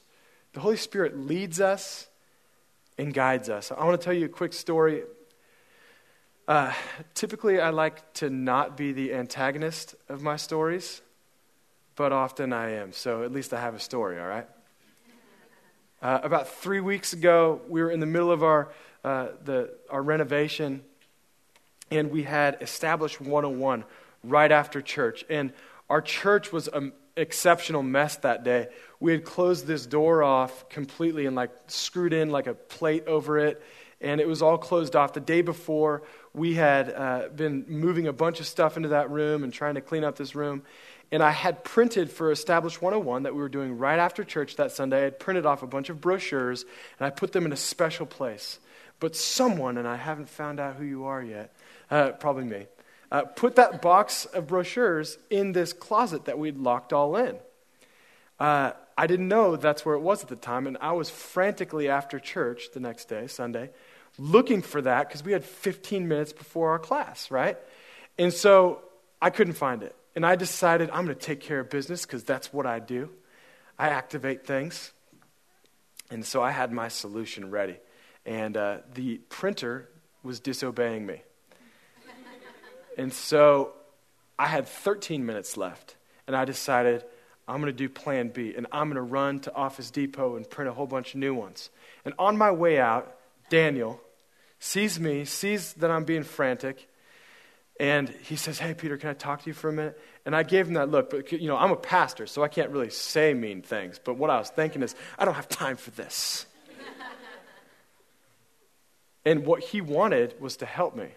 The 0.52 0.60
Holy 0.60 0.76
Spirit 0.76 1.18
leads 1.18 1.60
us 1.60 2.08
and 2.98 3.12
guides 3.12 3.48
us. 3.48 3.72
I 3.72 3.84
want 3.84 4.00
to 4.00 4.04
tell 4.04 4.14
you 4.14 4.26
a 4.26 4.28
quick 4.28 4.52
story. 4.52 5.02
Uh, 6.46 6.72
typically, 7.14 7.60
I 7.60 7.70
like 7.70 8.12
to 8.14 8.28
not 8.28 8.76
be 8.76 8.92
the 8.92 9.14
antagonist 9.14 9.94
of 10.08 10.22
my 10.22 10.36
stories, 10.36 11.00
but 11.96 12.12
often 12.12 12.52
I 12.52 12.72
am. 12.72 12.92
So 12.92 13.22
at 13.22 13.32
least 13.32 13.54
I 13.54 13.60
have 13.60 13.74
a 13.74 13.78
story, 13.78 14.20
all 14.20 14.26
right? 14.26 14.46
Uh, 16.02 16.18
about 16.24 16.48
three 16.48 16.80
weeks 16.80 17.12
ago, 17.12 17.60
we 17.68 17.80
were 17.80 17.90
in 17.90 18.00
the 18.00 18.06
middle 18.06 18.32
of 18.32 18.42
our, 18.42 18.72
uh, 19.04 19.28
the, 19.44 19.72
our 19.88 20.02
renovation, 20.02 20.82
and 21.90 22.10
we 22.10 22.24
had 22.24 22.58
established 22.60 23.20
101 23.20 23.84
right 24.24 24.50
after 24.50 24.82
church. 24.82 25.24
And 25.30 25.52
our 25.88 26.00
church 26.00 26.52
was 26.52 26.66
an 26.68 26.92
exceptional 27.16 27.82
mess 27.82 28.16
that 28.16 28.42
day 28.42 28.68
we 29.02 29.10
had 29.10 29.24
closed 29.24 29.66
this 29.66 29.84
door 29.84 30.22
off 30.22 30.68
completely 30.68 31.26
and 31.26 31.34
like 31.34 31.50
screwed 31.66 32.12
in 32.12 32.30
like 32.30 32.46
a 32.46 32.54
plate 32.54 33.06
over 33.08 33.36
it 33.38 33.60
and 34.00 34.20
it 34.20 34.28
was 34.28 34.42
all 34.42 34.56
closed 34.56 34.96
off 34.96 35.12
the 35.12 35.20
day 35.20 35.42
before 35.42 36.02
we 36.32 36.54
had 36.54 36.88
uh, 36.90 37.28
been 37.34 37.64
moving 37.68 38.06
a 38.06 38.12
bunch 38.12 38.38
of 38.38 38.46
stuff 38.46 38.76
into 38.76 38.90
that 38.90 39.10
room 39.10 39.42
and 39.44 39.52
trying 39.52 39.74
to 39.74 39.80
clean 39.80 40.04
up 40.04 40.16
this 40.16 40.34
room 40.34 40.62
and 41.12 41.22
i 41.22 41.30
had 41.30 41.62
printed 41.62 42.10
for 42.10 42.32
established 42.32 42.82
101 42.82 43.22
that 43.22 43.34
we 43.34 43.40
were 43.40 43.48
doing 43.48 43.78
right 43.78 44.00
after 44.00 44.24
church 44.24 44.56
that 44.56 44.72
sunday 44.72 45.00
i 45.00 45.04
had 45.04 45.20
printed 45.20 45.46
off 45.46 45.62
a 45.62 45.66
bunch 45.66 45.88
of 45.88 46.00
brochures 46.00 46.64
and 46.98 47.06
i 47.06 47.10
put 47.10 47.32
them 47.32 47.46
in 47.46 47.52
a 47.52 47.56
special 47.56 48.06
place 48.06 48.58
but 48.98 49.14
someone 49.14 49.78
and 49.78 49.86
i 49.86 49.96
haven't 49.96 50.28
found 50.28 50.58
out 50.58 50.74
who 50.74 50.84
you 50.84 51.04
are 51.04 51.22
yet 51.22 51.54
uh, 51.90 52.10
probably 52.12 52.44
me 52.44 52.66
uh, 53.12 53.22
put 53.22 53.54
that 53.56 53.80
box 53.80 54.24
of 54.24 54.48
brochures 54.48 55.18
in 55.30 55.52
this 55.52 55.72
closet 55.72 56.24
that 56.24 56.38
we'd 56.38 56.56
locked 56.56 56.92
all 56.92 57.14
in 57.14 57.36
uh, 58.40 58.72
I 58.96 59.06
didn't 59.06 59.28
know 59.28 59.56
that's 59.56 59.84
where 59.84 59.94
it 59.94 60.00
was 60.00 60.22
at 60.22 60.28
the 60.28 60.36
time, 60.36 60.66
and 60.66 60.76
I 60.80 60.92
was 60.92 61.10
frantically 61.10 61.88
after 61.88 62.18
church 62.18 62.72
the 62.72 62.80
next 62.80 63.06
day, 63.06 63.26
Sunday, 63.26 63.70
looking 64.18 64.62
for 64.62 64.82
that 64.82 65.08
because 65.08 65.24
we 65.24 65.32
had 65.32 65.44
15 65.44 66.08
minutes 66.08 66.32
before 66.32 66.70
our 66.70 66.78
class, 66.78 67.30
right? 67.30 67.56
And 68.18 68.32
so 68.32 68.82
I 69.20 69.30
couldn't 69.30 69.54
find 69.54 69.82
it. 69.82 69.94
And 70.14 70.26
I 70.26 70.36
decided 70.36 70.90
I'm 70.90 71.04
going 71.04 71.16
to 71.16 71.26
take 71.26 71.40
care 71.40 71.60
of 71.60 71.70
business 71.70 72.04
because 72.04 72.24
that's 72.24 72.52
what 72.52 72.66
I 72.66 72.78
do. 72.78 73.10
I 73.78 73.88
activate 73.88 74.46
things. 74.46 74.92
And 76.10 76.24
so 76.24 76.42
I 76.42 76.50
had 76.50 76.72
my 76.72 76.88
solution 76.88 77.50
ready. 77.50 77.78
And 78.26 78.56
uh, 78.56 78.78
the 78.94 79.18
printer 79.28 79.88
was 80.22 80.40
disobeying 80.40 81.06
me. 81.06 81.22
and 82.98 83.12
so 83.12 83.72
I 84.38 84.46
had 84.46 84.68
13 84.68 85.24
minutes 85.24 85.56
left. 85.56 85.96
And 86.26 86.36
I 86.36 86.44
decided 86.44 87.04
I'm 87.48 87.60
going 87.60 87.72
to 87.72 87.76
do 87.76 87.88
plan 87.88 88.28
B, 88.28 88.54
and 88.56 88.66
I'm 88.70 88.86
going 88.86 88.96
to 88.96 89.02
run 89.02 89.40
to 89.40 89.54
Office 89.54 89.90
Depot 89.90 90.36
and 90.36 90.48
print 90.48 90.68
a 90.68 90.72
whole 90.72 90.86
bunch 90.86 91.14
of 91.14 91.20
new 91.20 91.34
ones. 91.34 91.70
And 92.04 92.14
on 92.18 92.36
my 92.38 92.50
way 92.50 92.78
out, 92.78 93.16
Daniel 93.50 94.00
sees 94.58 95.00
me, 95.00 95.24
sees 95.24 95.72
that 95.74 95.90
I'm 95.90 96.04
being 96.04 96.22
frantic, 96.22 96.88
and 97.80 98.08
he 98.08 98.36
says, 98.36 98.58
Hey, 98.58 98.74
Peter, 98.74 98.96
can 98.96 99.10
I 99.10 99.14
talk 99.14 99.42
to 99.42 99.46
you 99.48 99.54
for 99.54 99.68
a 99.68 99.72
minute? 99.72 99.98
And 100.24 100.36
I 100.36 100.42
gave 100.42 100.68
him 100.68 100.74
that 100.74 100.90
look, 100.90 101.10
but 101.10 101.32
you 101.32 101.48
know, 101.48 101.56
I'm 101.56 101.70
a 101.70 101.76
pastor, 101.76 102.26
so 102.26 102.42
I 102.42 102.48
can't 102.48 102.70
really 102.70 102.90
say 102.90 103.34
mean 103.34 103.62
things. 103.62 103.98
But 104.02 104.16
what 104.16 104.30
I 104.30 104.38
was 104.38 104.50
thinking 104.50 104.82
is, 104.82 104.94
I 105.18 105.24
don't 105.24 105.34
have 105.34 105.48
time 105.48 105.76
for 105.76 105.90
this. 105.92 106.46
and 109.24 109.46
what 109.46 109.62
he 109.62 109.80
wanted 109.80 110.40
was 110.40 110.58
to 110.58 110.66
help 110.66 110.94
me. 110.94 111.08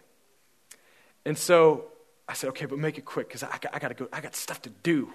And 1.26 1.38
so 1.38 1.86
I 2.28 2.34
said, 2.34 2.50
Okay, 2.52 2.66
but 2.66 2.80
make 2.80 2.98
it 2.98 3.06
quick 3.06 3.28
because 3.28 3.44
I, 3.44 3.60
I 3.74 3.80
got 3.80 3.90
to 3.90 3.94
go, 3.94 4.08
I 4.12 4.22
got 4.22 4.36
stuff 4.36 4.62
to 4.64 4.70
do. 4.70 5.12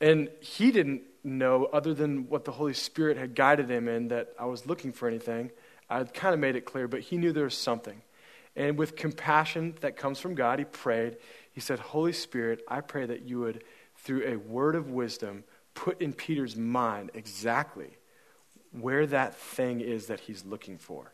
And 0.00 0.30
he 0.40 0.72
didn't 0.72 1.02
know, 1.22 1.66
other 1.66 1.94
than 1.94 2.28
what 2.28 2.44
the 2.44 2.50
Holy 2.50 2.74
Spirit 2.74 3.16
had 3.16 3.36
guided 3.36 3.70
him 3.70 3.86
in, 3.86 4.08
that 4.08 4.34
I 4.36 4.46
was 4.46 4.66
looking 4.66 4.92
for 4.92 5.06
anything. 5.06 5.52
I 5.88 6.02
kind 6.02 6.34
of 6.34 6.40
made 6.40 6.56
it 6.56 6.64
clear, 6.64 6.88
but 6.88 7.00
he 7.00 7.16
knew 7.16 7.32
there 7.32 7.44
was 7.44 7.56
something. 7.56 8.02
And 8.54 8.76
with 8.76 8.96
compassion 8.96 9.74
that 9.80 9.96
comes 9.96 10.18
from 10.18 10.34
God, 10.34 10.58
he 10.58 10.64
prayed. 10.64 11.16
He 11.52 11.60
said, 11.60 11.78
Holy 11.78 12.12
Spirit, 12.12 12.62
I 12.68 12.80
pray 12.80 13.06
that 13.06 13.22
you 13.22 13.40
would, 13.40 13.64
through 13.96 14.26
a 14.26 14.36
word 14.36 14.74
of 14.74 14.90
wisdom, 14.90 15.44
put 15.74 16.02
in 16.02 16.12
Peter's 16.12 16.56
mind 16.56 17.10
exactly 17.14 17.96
where 18.72 19.06
that 19.06 19.36
thing 19.36 19.80
is 19.80 20.06
that 20.06 20.20
he's 20.20 20.44
looking 20.44 20.78
for. 20.78 21.12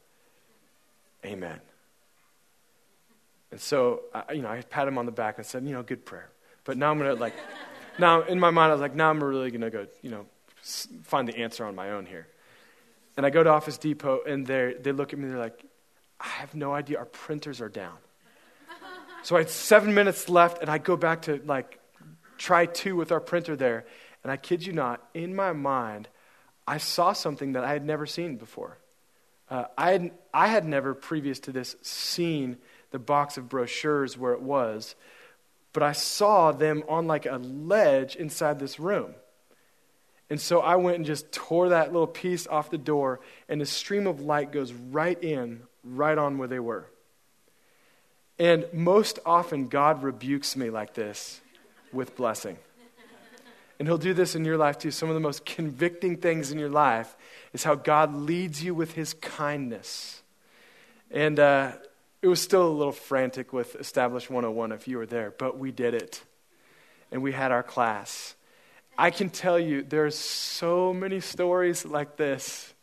Amen. 1.24 1.61
And 3.51 3.61
so, 3.61 4.03
I, 4.14 4.33
you 4.33 4.42
know, 4.42 4.48
I 4.48 4.61
pat 4.62 4.87
him 4.87 4.98
on 4.98 5.07
the 5.07 5.12
back 5.12 5.38
and 5.38 5.46
said, 5.46 5.64
you 5.64 5.72
know, 5.72 5.83
good 5.83 6.05
prayer. 6.05 6.31
But 6.64 6.77
now 6.77 6.90
I'm 6.90 6.98
going 6.98 7.14
to, 7.14 7.20
like, 7.20 7.35
now, 7.98 8.22
in 8.22 8.38
my 8.38 8.51
mind, 8.51 8.70
I 8.70 8.74
was 8.74 8.81
like, 8.81 8.94
now 8.94 9.11
I'm 9.11 9.22
really 9.22 9.51
going 9.51 9.62
to 9.62 9.70
go, 9.70 9.87
you 10.03 10.11
know, 10.11 10.27
find 11.03 11.27
the 11.27 11.37
answer 11.37 11.64
on 11.64 11.74
my 11.74 11.90
own 11.90 12.07
here. 12.07 12.29
And 13.16 13.27
I 13.27 13.31
go 13.31 13.42
to 13.42 13.51
Office 13.51 13.79
Depot, 13.79 14.20
and 14.27 14.46
they 14.46 14.77
they 14.81 14.92
look 14.92 15.12
at 15.12 15.18
me, 15.18 15.29
they're 15.29 15.38
like, 15.38 15.64
I 16.20 16.26
have 16.26 16.54
no 16.54 16.72
idea. 16.72 16.98
Our 16.98 17.04
printers 17.04 17.61
are 17.61 17.68
down. 17.68 17.96
so 19.22 19.37
I 19.37 19.40
had 19.40 19.50
seven 19.50 19.94
minutes 19.94 20.28
left, 20.28 20.61
and 20.61 20.70
I 20.70 20.78
go 20.78 20.96
back 20.96 21.22
to 21.22 21.40
like 21.44 21.78
try 22.37 22.66
two 22.66 22.96
with 22.96 23.12
our 23.12 23.20
printer 23.20 23.57
there. 23.57 23.85
And 24.22 24.33
I 24.33 24.37
kid 24.37 24.66
you 24.66 24.72
not, 24.72 25.07
in 25.14 25.35
my 25.35 25.52
mind, 25.52 26.09
I 26.66 26.78
saw 26.78 27.12
something 27.12 27.52
that 27.52 27.64
I 27.64 27.72
had 27.72 27.85
never 27.85 28.04
seen 28.04 28.37
before. 28.37 28.78
Uh, 29.48 29.64
I, 29.78 29.92
had, 29.92 30.11
I 30.35 30.48
had 30.48 30.66
never, 30.66 30.92
previous 30.94 31.40
to 31.40 31.52
this, 31.52 31.76
seen 31.83 32.59
the 32.90 32.98
box 32.98 33.38
of 33.38 33.48
brochures 33.48 34.18
where 34.18 34.33
it 34.33 34.42
was 34.42 34.94
but 35.72 35.83
I 35.83 35.92
saw 35.92 36.52
them 36.52 36.83
on 36.88 37.07
like 37.07 37.26
a 37.26 37.37
ledge 37.37 38.16
inside 38.16 38.59
this 38.59 38.81
room. 38.81 39.14
And 40.31 40.40
so 40.40 40.61
I 40.61 40.76
went 40.76 40.96
and 40.96 41.07
just 41.07 41.33
tore 41.33 41.68
that 41.70 41.92
little 41.92 42.09
piece 42.09 42.46
off 42.46 42.70
the 42.70 42.78
door, 42.78 43.20
and 43.48 43.62
a 43.62 43.66
stream 43.66 44.07
of 44.07 44.20
light 44.20 44.52
goes 44.52 44.72
right 44.72 45.22
in, 45.22 45.62
right 45.94 46.16
on 46.16 46.38
where 46.38 46.48
they 46.48 46.59
were. 46.59 46.87
And 48.38 48.66
most 48.72 49.18
often, 49.27 49.68
God 49.68 50.03
rebukes 50.03 50.57
me 50.57 50.70
like 50.70 50.94
this 50.94 51.40
with 51.92 52.16
blessing. 52.16 52.57
And 53.79 53.87
He'll 53.87 53.98
do 53.98 54.14
this 54.14 54.35
in 54.35 54.44
your 54.44 54.57
life 54.57 54.79
too. 54.79 54.90
Some 54.90 55.09
of 55.09 55.14
the 55.14 55.20
most 55.20 55.44
convicting 55.44 56.16
things 56.16 56.51
in 56.51 56.59
your 56.59 56.68
life 56.68 57.16
is 57.53 57.64
how 57.64 57.74
God 57.74 58.14
leads 58.14 58.62
you 58.62 58.74
with 58.74 58.92
His 58.92 59.14
kindness. 59.14 60.22
And 61.11 61.38
uh, 61.38 61.72
it 62.20 62.29
was 62.29 62.40
still 62.40 62.66
a 62.66 62.70
little 62.70 62.92
frantic 62.92 63.53
with 63.53 63.77
Establish 63.77 64.29
101 64.29 64.72
if 64.72 64.88
you 64.88 64.98
were 64.98 65.07
there, 65.07 65.33
but 65.37 65.59
we 65.59 65.70
did 65.70 65.94
it. 65.94 66.22
And 67.11 67.22
we 67.22 67.33
had 67.33 67.53
our 67.53 67.62
class. 67.62 68.35
I 68.96 69.11
can 69.11 69.31
tell 69.31 69.59
you 69.59 69.83
there's 69.83 70.16
so 70.16 70.92
many 70.92 71.20
stories 71.20 71.85
like 71.85 72.16
this. 72.16 72.74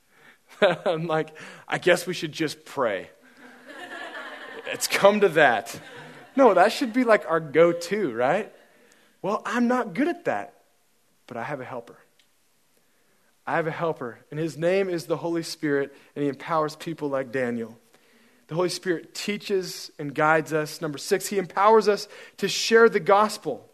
I'm 0.85 1.07
like, 1.07 1.35
I 1.67 1.77
guess 1.77 2.07
we 2.07 2.13
should 2.13 2.31
just 2.31 2.65
pray. 2.65 3.09
it's 4.67 4.87
come 4.87 5.21
to 5.21 5.29
that. 5.29 5.79
No, 6.35 6.53
that 6.53 6.71
should 6.71 6.93
be 6.93 7.03
like 7.03 7.25
our 7.29 7.39
go 7.39 7.71
to, 7.71 8.11
right? 8.13 8.51
Well, 9.21 9.41
I'm 9.45 9.67
not 9.67 9.93
good 9.93 10.07
at 10.07 10.25
that, 10.25 10.53
but 11.27 11.37
I 11.37 11.43
have 11.43 11.61
a 11.61 11.65
helper. 11.65 11.97
I 13.47 13.55
have 13.55 13.67
a 13.67 13.71
helper, 13.71 14.19
and 14.31 14.39
his 14.39 14.57
name 14.57 14.89
is 14.89 15.05
the 15.05 15.17
Holy 15.17 15.43
Spirit, 15.43 15.95
and 16.15 16.23
he 16.23 16.29
empowers 16.29 16.75
people 16.75 17.09
like 17.09 17.31
Daniel. 17.31 17.77
The 18.47 18.55
Holy 18.55 18.69
Spirit 18.69 19.13
teaches 19.13 19.91
and 19.97 20.13
guides 20.13 20.53
us. 20.53 20.81
Number 20.81 20.97
six, 20.97 21.27
he 21.27 21.37
empowers 21.37 21.87
us 21.87 22.07
to 22.37 22.47
share 22.47 22.89
the 22.89 22.99
gospel. 22.99 23.67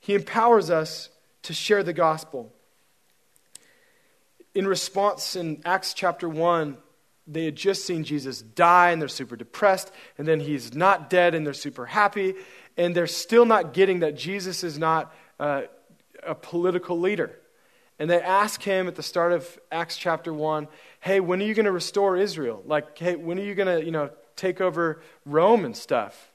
He 0.00 0.14
empowers 0.14 0.70
us 0.70 1.10
to 1.42 1.52
share 1.52 1.82
the 1.82 1.92
gospel. 1.92 2.52
In 4.54 4.66
response, 4.66 5.36
in 5.36 5.62
Acts 5.64 5.94
chapter 5.94 6.28
1, 6.28 6.76
they 7.26 7.44
had 7.44 7.56
just 7.56 7.84
seen 7.84 8.04
Jesus 8.04 8.40
die 8.40 8.90
and 8.90 9.00
they're 9.00 9.08
super 9.08 9.36
depressed, 9.36 9.92
and 10.16 10.26
then 10.26 10.40
he's 10.40 10.74
not 10.74 11.10
dead 11.10 11.34
and 11.34 11.46
they're 11.46 11.52
super 11.52 11.86
happy, 11.86 12.34
and 12.76 12.94
they're 12.94 13.06
still 13.06 13.44
not 13.44 13.74
getting 13.74 14.00
that 14.00 14.16
Jesus 14.16 14.64
is 14.64 14.78
not 14.78 15.14
uh, 15.38 15.62
a 16.26 16.34
political 16.34 16.98
leader. 16.98 17.38
And 17.98 18.08
they 18.08 18.20
ask 18.20 18.62
him 18.62 18.86
at 18.86 18.94
the 18.94 19.02
start 19.02 19.32
of 19.32 19.58
Acts 19.72 19.96
chapter 19.96 20.32
1, 20.32 20.68
hey, 21.00 21.20
when 21.20 21.42
are 21.42 21.44
you 21.44 21.54
going 21.54 21.66
to 21.66 21.72
restore 21.72 22.16
Israel? 22.16 22.62
Like, 22.64 22.96
hey, 22.96 23.16
when 23.16 23.38
are 23.38 23.42
you 23.42 23.54
going 23.54 23.78
to, 23.78 23.84
you 23.84 23.90
know, 23.90 24.10
take 24.36 24.60
over 24.60 25.02
Rome 25.26 25.64
and 25.64 25.76
stuff? 25.76 26.32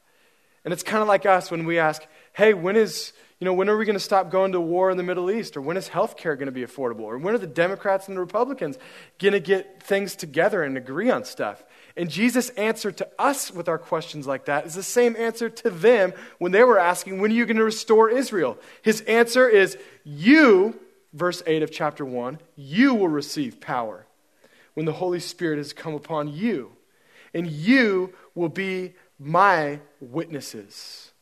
And 0.66 0.74
it's 0.74 0.84
kind 0.84 1.02
of 1.02 1.08
like 1.08 1.26
us 1.26 1.50
when 1.50 1.66
we 1.66 1.80
ask, 1.80 2.06
hey, 2.34 2.54
when 2.54 2.76
is, 2.76 3.14
you 3.44 3.46
know, 3.46 3.54
when 3.56 3.68
are 3.68 3.76
we 3.76 3.84
going 3.84 3.98
to 3.98 4.00
stop 4.00 4.32
going 4.32 4.54
to 4.54 4.62
war 4.62 4.90
in 4.90 4.96
the 4.96 5.04
Middle 5.04 5.30
East? 5.30 5.58
Or 5.58 5.62
when 5.62 5.76
is 5.76 5.90
health 5.90 6.16
care 6.16 6.38
going 6.38 6.46
to 6.46 6.54
be 6.54 6.62
affordable? 6.62 7.02
Or 7.02 7.18
when 7.18 7.36
are 7.36 7.38
the 7.38 7.46
Democrats 7.46 8.08
and 8.08 8.16
the 8.16 8.22
Republicans 8.22 8.78
going 9.20 9.34
to 9.34 9.42
get 9.42 9.84
things 9.84 10.16
together 10.16 10.64
and 10.64 10.78
agree 10.78 11.12
on 11.12 11.26
stuff? 11.26 11.62
And 11.98 12.10
Jesus' 12.10 12.52
answer 12.52 12.90
to 12.94 13.10
us 13.20 13.52
with 13.52 13.68
our 13.68 13.78
questions 13.78 14.26
like 14.26 14.46
that 14.46 14.66
is 14.66 14.76
the 14.76 14.82
same 14.82 15.18
answer 15.18 15.50
to 15.50 15.70
them 15.70 16.14
when 16.38 16.54
they 16.54 16.64
were 16.64 16.80
asking, 16.80 17.20
when 17.20 17.32
are 17.32 17.34
you 17.34 17.46
going 17.46 17.58
to 17.58 17.66
restore 17.66 18.10
Israel? 18.10 18.58
His 18.82 19.02
answer 19.02 19.50
is, 19.50 19.78
you 20.06 20.80
verse 21.12 21.44
8 21.46 21.64
of 21.64 21.70
chapter 21.70 22.06
1 22.06 22.40
you 22.56 22.96
will 22.96 23.10
receive 23.10 23.60
power 23.60 24.08
when 24.74 24.86
the 24.86 24.94
Holy 24.94 25.20
Spirit 25.20 25.58
has 25.58 25.74
come 25.74 25.96
upon 25.96 26.30
you, 26.30 26.72
and 27.34 27.46
you 27.46 28.14
will 28.36 28.48
be 28.48 28.94
my 29.20 29.82
witnesses. 30.00 31.13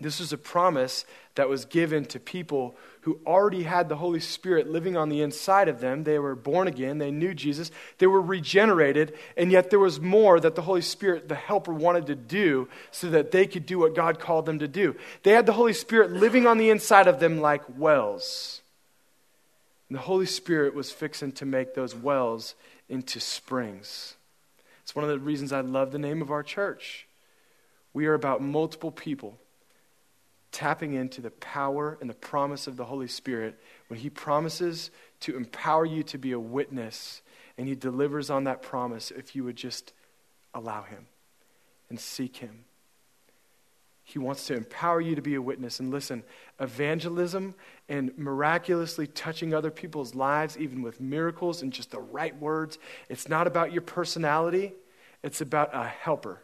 This 0.00 0.20
was 0.20 0.32
a 0.32 0.38
promise 0.38 1.04
that 1.34 1.48
was 1.48 1.64
given 1.64 2.04
to 2.06 2.20
people 2.20 2.76
who 3.00 3.18
already 3.26 3.64
had 3.64 3.88
the 3.88 3.96
Holy 3.96 4.20
Spirit 4.20 4.70
living 4.70 4.96
on 4.96 5.08
the 5.08 5.22
inside 5.22 5.66
of 5.68 5.80
them. 5.80 6.04
They 6.04 6.20
were 6.20 6.36
born 6.36 6.68
again, 6.68 6.98
they 6.98 7.10
knew 7.10 7.34
Jesus, 7.34 7.72
they 7.98 8.06
were 8.06 8.20
regenerated, 8.20 9.14
and 9.36 9.50
yet 9.50 9.70
there 9.70 9.78
was 9.80 10.00
more 10.00 10.38
that 10.38 10.54
the 10.54 10.62
Holy 10.62 10.82
Spirit, 10.82 11.28
the 11.28 11.34
Helper, 11.34 11.72
wanted 11.72 12.06
to 12.06 12.14
do 12.14 12.68
so 12.92 13.10
that 13.10 13.32
they 13.32 13.44
could 13.44 13.66
do 13.66 13.80
what 13.80 13.96
God 13.96 14.20
called 14.20 14.46
them 14.46 14.60
to 14.60 14.68
do. 14.68 14.94
They 15.24 15.32
had 15.32 15.46
the 15.46 15.52
Holy 15.52 15.72
Spirit 15.72 16.12
living 16.12 16.46
on 16.46 16.58
the 16.58 16.70
inside 16.70 17.08
of 17.08 17.18
them 17.18 17.40
like 17.40 17.64
wells. 17.76 18.62
And 19.88 19.98
the 19.98 20.02
Holy 20.02 20.26
Spirit 20.26 20.74
was 20.74 20.92
fixing 20.92 21.32
to 21.32 21.46
make 21.46 21.74
those 21.74 21.94
wells 21.96 22.54
into 22.88 23.18
springs. 23.18 24.14
It's 24.84 24.94
one 24.94 25.04
of 25.04 25.10
the 25.10 25.18
reasons 25.18 25.52
I 25.52 25.62
love 25.62 25.90
the 25.90 25.98
name 25.98 26.22
of 26.22 26.30
our 26.30 26.44
church. 26.44 27.08
We 27.92 28.06
are 28.06 28.14
about 28.14 28.40
multiple 28.40 28.92
people 28.92 29.38
tapping 30.52 30.94
into 30.94 31.20
the 31.20 31.30
power 31.30 31.98
and 32.00 32.08
the 32.08 32.14
promise 32.14 32.66
of 32.66 32.76
the 32.76 32.84
Holy 32.84 33.08
Spirit 33.08 33.58
when 33.88 34.00
He 34.00 34.10
promises 34.10 34.90
to 35.20 35.36
empower 35.36 35.84
you 35.84 36.02
to 36.04 36.18
be 36.18 36.32
a 36.32 36.40
witness, 36.40 37.22
and 37.56 37.68
He 37.68 37.74
delivers 37.74 38.30
on 38.30 38.44
that 38.44 38.62
promise 38.62 39.10
if 39.10 39.34
you 39.34 39.44
would 39.44 39.56
just 39.56 39.92
allow 40.54 40.82
Him 40.82 41.06
and 41.90 41.98
seek 41.98 42.36
Him. 42.36 42.64
He 44.04 44.18
wants 44.18 44.46
to 44.46 44.54
empower 44.54 45.02
you 45.02 45.14
to 45.16 45.20
be 45.20 45.34
a 45.34 45.42
witness. 45.42 45.80
And 45.80 45.90
listen, 45.90 46.22
evangelism 46.58 47.54
and 47.90 48.16
miraculously 48.16 49.06
touching 49.06 49.52
other 49.52 49.70
people's 49.70 50.14
lives, 50.14 50.56
even 50.56 50.80
with 50.80 50.98
miracles 50.98 51.60
and 51.60 51.70
just 51.70 51.90
the 51.90 52.00
right 52.00 52.34
words, 52.40 52.78
it's 53.10 53.28
not 53.28 53.46
about 53.46 53.70
your 53.70 53.82
personality, 53.82 54.72
it's 55.22 55.42
about 55.42 55.74
a 55.74 55.84
helper 55.84 56.40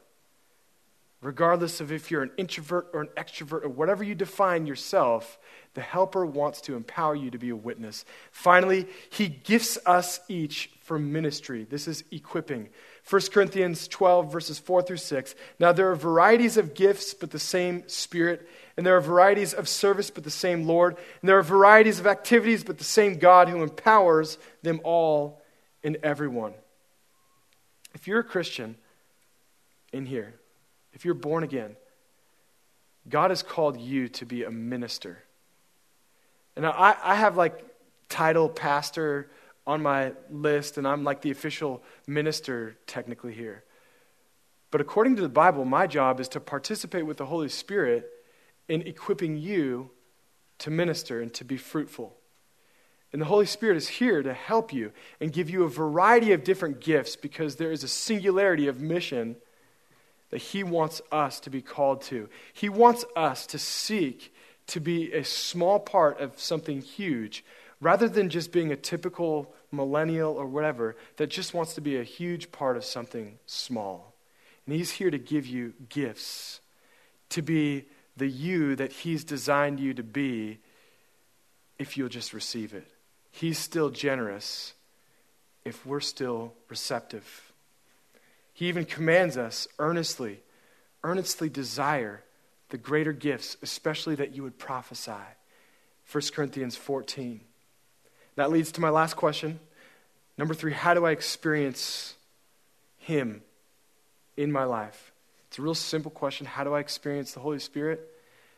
regardless 1.24 1.80
of 1.80 1.90
if 1.90 2.10
you're 2.10 2.22
an 2.22 2.30
introvert 2.36 2.90
or 2.92 3.00
an 3.00 3.08
extrovert 3.16 3.64
or 3.64 3.68
whatever 3.68 4.04
you 4.04 4.14
define 4.14 4.66
yourself, 4.66 5.38
the 5.72 5.80
helper 5.80 6.26
wants 6.26 6.60
to 6.60 6.76
empower 6.76 7.14
you 7.14 7.30
to 7.30 7.38
be 7.38 7.48
a 7.48 7.56
witness. 7.56 8.04
Finally, 8.30 8.86
he 9.10 9.28
gifts 9.28 9.78
us 9.86 10.20
each 10.28 10.70
for 10.82 10.98
ministry. 10.98 11.66
This 11.68 11.88
is 11.88 12.04
equipping. 12.10 12.68
1 13.08 13.22
Corinthians 13.32 13.88
12, 13.88 14.30
verses 14.30 14.58
4 14.58 14.82
through 14.82 14.98
6. 14.98 15.34
Now, 15.58 15.72
there 15.72 15.90
are 15.90 15.96
varieties 15.96 16.58
of 16.58 16.74
gifts, 16.74 17.14
but 17.14 17.30
the 17.30 17.38
same 17.38 17.88
Spirit. 17.88 18.46
And 18.76 18.84
there 18.84 18.96
are 18.96 19.00
varieties 19.00 19.54
of 19.54 19.68
service, 19.68 20.10
but 20.10 20.24
the 20.24 20.30
same 20.30 20.66
Lord. 20.66 20.96
And 21.22 21.28
there 21.28 21.38
are 21.38 21.42
varieties 21.42 21.98
of 21.98 22.06
activities, 22.06 22.64
but 22.64 22.78
the 22.78 22.84
same 22.84 23.18
God 23.18 23.48
who 23.48 23.62
empowers 23.62 24.36
them 24.62 24.80
all 24.84 25.42
and 25.82 25.96
everyone. 26.02 26.52
If 27.94 28.06
you're 28.06 28.20
a 28.20 28.24
Christian 28.24 28.76
in 29.92 30.06
here, 30.06 30.34
if 30.94 31.04
you're 31.04 31.14
born 31.14 31.44
again, 31.44 31.76
God 33.08 33.30
has 33.30 33.42
called 33.42 33.78
you 33.78 34.08
to 34.08 34.24
be 34.24 34.44
a 34.44 34.50
minister. 34.50 35.22
And 36.56 36.64
I, 36.64 36.96
I 37.02 37.14
have 37.16 37.36
like 37.36 37.62
title 38.08 38.48
pastor 38.48 39.30
on 39.66 39.82
my 39.82 40.12
list, 40.30 40.78
and 40.78 40.86
I'm 40.86 41.04
like 41.04 41.20
the 41.20 41.30
official 41.30 41.82
minister 42.06 42.76
technically 42.86 43.34
here. 43.34 43.64
But 44.70 44.80
according 44.80 45.16
to 45.16 45.22
the 45.22 45.28
Bible, 45.28 45.64
my 45.64 45.86
job 45.86 46.20
is 46.20 46.28
to 46.28 46.40
participate 46.40 47.06
with 47.06 47.16
the 47.16 47.26
Holy 47.26 47.48
Spirit 47.48 48.10
in 48.68 48.82
equipping 48.82 49.36
you 49.36 49.90
to 50.58 50.70
minister 50.70 51.20
and 51.20 51.32
to 51.34 51.44
be 51.44 51.56
fruitful. 51.56 52.16
And 53.12 53.22
the 53.22 53.26
Holy 53.26 53.46
Spirit 53.46 53.76
is 53.76 53.88
here 53.88 54.22
to 54.22 54.32
help 54.32 54.72
you 54.72 54.92
and 55.20 55.32
give 55.32 55.48
you 55.48 55.62
a 55.62 55.68
variety 55.68 56.32
of 56.32 56.42
different 56.42 56.80
gifts 56.80 57.14
because 57.14 57.56
there 57.56 57.70
is 57.70 57.84
a 57.84 57.88
singularity 57.88 58.66
of 58.66 58.80
mission 58.80 59.36
that 60.34 60.42
He 60.42 60.64
wants 60.64 61.00
us 61.12 61.38
to 61.38 61.48
be 61.48 61.62
called 61.62 62.02
to. 62.02 62.28
He 62.52 62.68
wants 62.68 63.04
us 63.14 63.46
to 63.46 63.56
seek 63.56 64.34
to 64.66 64.80
be 64.80 65.12
a 65.12 65.22
small 65.22 65.78
part 65.78 66.20
of 66.20 66.40
something 66.40 66.80
huge 66.80 67.44
rather 67.80 68.08
than 68.08 68.28
just 68.28 68.50
being 68.50 68.72
a 68.72 68.76
typical 68.76 69.54
millennial 69.70 70.32
or 70.32 70.46
whatever 70.46 70.96
that 71.18 71.30
just 71.30 71.54
wants 71.54 71.74
to 71.74 71.80
be 71.80 71.96
a 71.96 72.02
huge 72.02 72.50
part 72.50 72.76
of 72.76 72.84
something 72.84 73.38
small. 73.46 74.12
And 74.66 74.74
He's 74.74 74.90
here 74.90 75.08
to 75.08 75.18
give 75.18 75.46
you 75.46 75.72
gifts, 75.88 76.58
to 77.28 77.40
be 77.40 77.84
the 78.16 78.26
you 78.26 78.74
that 78.74 78.90
He's 78.90 79.22
designed 79.22 79.78
you 79.78 79.94
to 79.94 80.02
be 80.02 80.58
if 81.78 81.96
you'll 81.96 82.08
just 82.08 82.32
receive 82.32 82.74
it. 82.74 82.88
He's 83.30 83.60
still 83.60 83.90
generous 83.90 84.74
if 85.64 85.86
we're 85.86 86.00
still 86.00 86.54
receptive. 86.68 87.43
He 88.54 88.68
even 88.68 88.84
commands 88.84 89.36
us 89.36 89.68
earnestly, 89.78 90.40
earnestly 91.02 91.48
desire 91.48 92.22
the 92.70 92.78
greater 92.78 93.12
gifts, 93.12 93.56
especially 93.62 94.14
that 94.14 94.34
you 94.34 94.44
would 94.44 94.58
prophesy. 94.58 95.12
1 96.10 96.22
Corinthians 96.32 96.76
14. 96.76 97.40
That 98.36 98.50
leads 98.50 98.72
to 98.72 98.80
my 98.80 98.90
last 98.90 99.14
question. 99.14 99.58
Number 100.38 100.54
three, 100.54 100.72
how 100.72 100.94
do 100.94 101.04
I 101.04 101.10
experience 101.10 102.14
Him 102.98 103.42
in 104.36 104.50
my 104.50 104.64
life? 104.64 105.12
It's 105.48 105.58
a 105.58 105.62
real 105.62 105.74
simple 105.74 106.10
question. 106.10 106.46
How 106.46 106.64
do 106.64 106.74
I 106.74 106.80
experience 106.80 107.32
the 107.32 107.40
Holy 107.40 107.58
Spirit? 107.58 108.00
It 108.00 108.10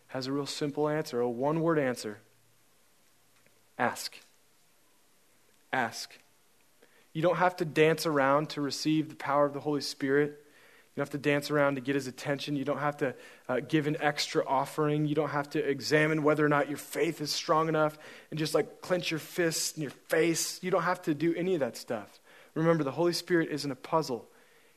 has 0.08 0.26
a 0.26 0.32
real 0.32 0.46
simple 0.46 0.88
answer, 0.88 1.20
a 1.20 1.28
one 1.28 1.60
word 1.60 1.78
answer. 1.78 2.18
Ask. 3.78 4.18
Ask. 5.72 6.18
You 7.16 7.22
don't 7.22 7.38
have 7.38 7.56
to 7.56 7.64
dance 7.64 8.04
around 8.04 8.50
to 8.50 8.60
receive 8.60 9.08
the 9.08 9.14
power 9.14 9.46
of 9.46 9.54
the 9.54 9.60
Holy 9.60 9.80
Spirit. 9.80 10.32
You 10.32 10.96
don't 10.96 11.04
have 11.04 11.10
to 11.12 11.30
dance 11.30 11.50
around 11.50 11.76
to 11.76 11.80
get 11.80 11.94
his 11.94 12.06
attention. 12.06 12.56
You 12.56 12.66
don't 12.66 12.76
have 12.76 12.98
to 12.98 13.14
uh, 13.48 13.60
give 13.66 13.86
an 13.86 13.96
extra 14.00 14.44
offering. 14.46 15.06
You 15.06 15.14
don't 15.14 15.30
have 15.30 15.48
to 15.52 15.66
examine 15.66 16.22
whether 16.22 16.44
or 16.44 16.50
not 16.50 16.68
your 16.68 16.76
faith 16.76 17.22
is 17.22 17.30
strong 17.30 17.70
enough 17.70 17.96
and 18.30 18.38
just 18.38 18.52
like 18.52 18.82
clench 18.82 19.10
your 19.10 19.18
fists 19.18 19.78
in 19.78 19.82
your 19.82 19.92
face. 20.08 20.62
You 20.62 20.70
don't 20.70 20.82
have 20.82 21.00
to 21.04 21.14
do 21.14 21.34
any 21.34 21.54
of 21.54 21.60
that 21.60 21.78
stuff. 21.78 22.20
Remember, 22.52 22.84
the 22.84 22.90
Holy 22.90 23.14
Spirit 23.14 23.48
isn't 23.50 23.70
a 23.70 23.76
puzzle, 23.76 24.28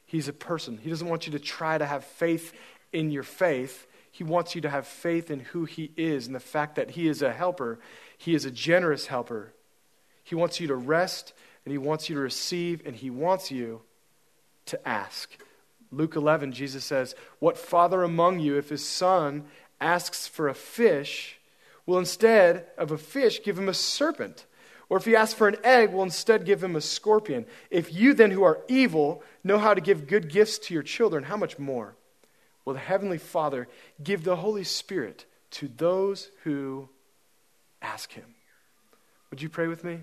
He's 0.06 0.30
a 0.30 0.34
person. 0.34 0.78
He 0.78 0.90
doesn't 0.90 1.10
want 1.10 1.26
you 1.26 1.34
to 1.34 1.40
try 1.40 1.78
to 1.78 1.86
have 1.86 2.06
faith 2.06 2.54
in 2.94 3.12
your 3.12 3.24
faith. 3.24 3.86
He 4.14 4.24
wants 4.24 4.56
you 4.56 4.62
to 4.62 4.70
have 4.70 4.88
faith 4.88 5.30
in 5.30 5.42
who 5.42 5.66
He 5.66 5.92
is 5.98 6.26
and 6.26 6.34
the 6.34 6.40
fact 6.40 6.76
that 6.76 6.92
He 6.92 7.10
is 7.10 7.22
a 7.22 7.34
helper. 7.34 7.80
He 8.18 8.34
is 8.34 8.46
a 8.46 8.52
generous 8.52 9.08
helper. 9.08 9.52
He 10.24 10.36
wants 10.36 10.62
you 10.62 10.68
to 10.68 10.76
rest 10.76 11.34
and 11.70 11.72
He 11.72 11.78
wants 11.78 12.10
you 12.10 12.16
to 12.16 12.22
receive, 12.22 12.82
and 12.84 12.96
He 12.96 13.12
wants 13.12 13.52
you 13.52 13.82
to 14.66 14.88
ask. 14.88 15.30
Luke 15.92 16.16
11, 16.16 16.52
Jesus 16.52 16.84
says, 16.84 17.14
What 17.38 17.60
father 17.60 18.02
among 18.02 18.40
you, 18.40 18.58
if 18.58 18.70
his 18.70 18.84
son 18.84 19.46
asks 19.80 20.26
for 20.26 20.48
a 20.48 20.56
fish, 20.56 21.40
will 21.86 22.00
instead 22.00 22.66
of 22.76 22.92
a 22.92 22.98
fish 22.98 23.44
give 23.44 23.60
him 23.60 23.70
a 23.70 23.74
serpent? 23.76 24.48
Or 24.90 24.98
if 24.98 25.06
he 25.06 25.16
asks 25.16 25.36
for 25.36 25.48
an 25.48 25.58
egg, 25.64 25.94
will 25.94 26.02
instead 26.02 26.44
give 26.44 26.64
him 26.64 26.76
a 26.76 26.82
scorpion? 26.82 27.46
If 27.70 27.94
you 27.94 28.16
then, 28.16 28.32
who 28.32 28.42
are 28.42 28.62
evil, 28.68 29.22
know 29.44 29.60
how 29.60 29.76
to 29.76 29.82
give 29.82 30.08
good 30.08 30.28
gifts 30.28 30.58
to 30.60 30.74
your 30.74 30.82
children, 30.82 31.26
how 31.26 31.38
much 31.38 31.60
more 31.60 31.96
will 32.66 32.74
the 32.74 32.80
Heavenly 32.80 33.20
Father 33.20 33.68
give 34.04 34.24
the 34.24 34.38
Holy 34.38 34.64
Spirit 34.64 35.28
to 35.52 35.68
those 35.68 36.32
who 36.46 36.90
ask 37.80 38.12
him? 38.12 38.34
Would 39.30 39.44
you 39.44 39.50
pray 39.50 39.68
with 39.68 39.84
me? 39.84 40.00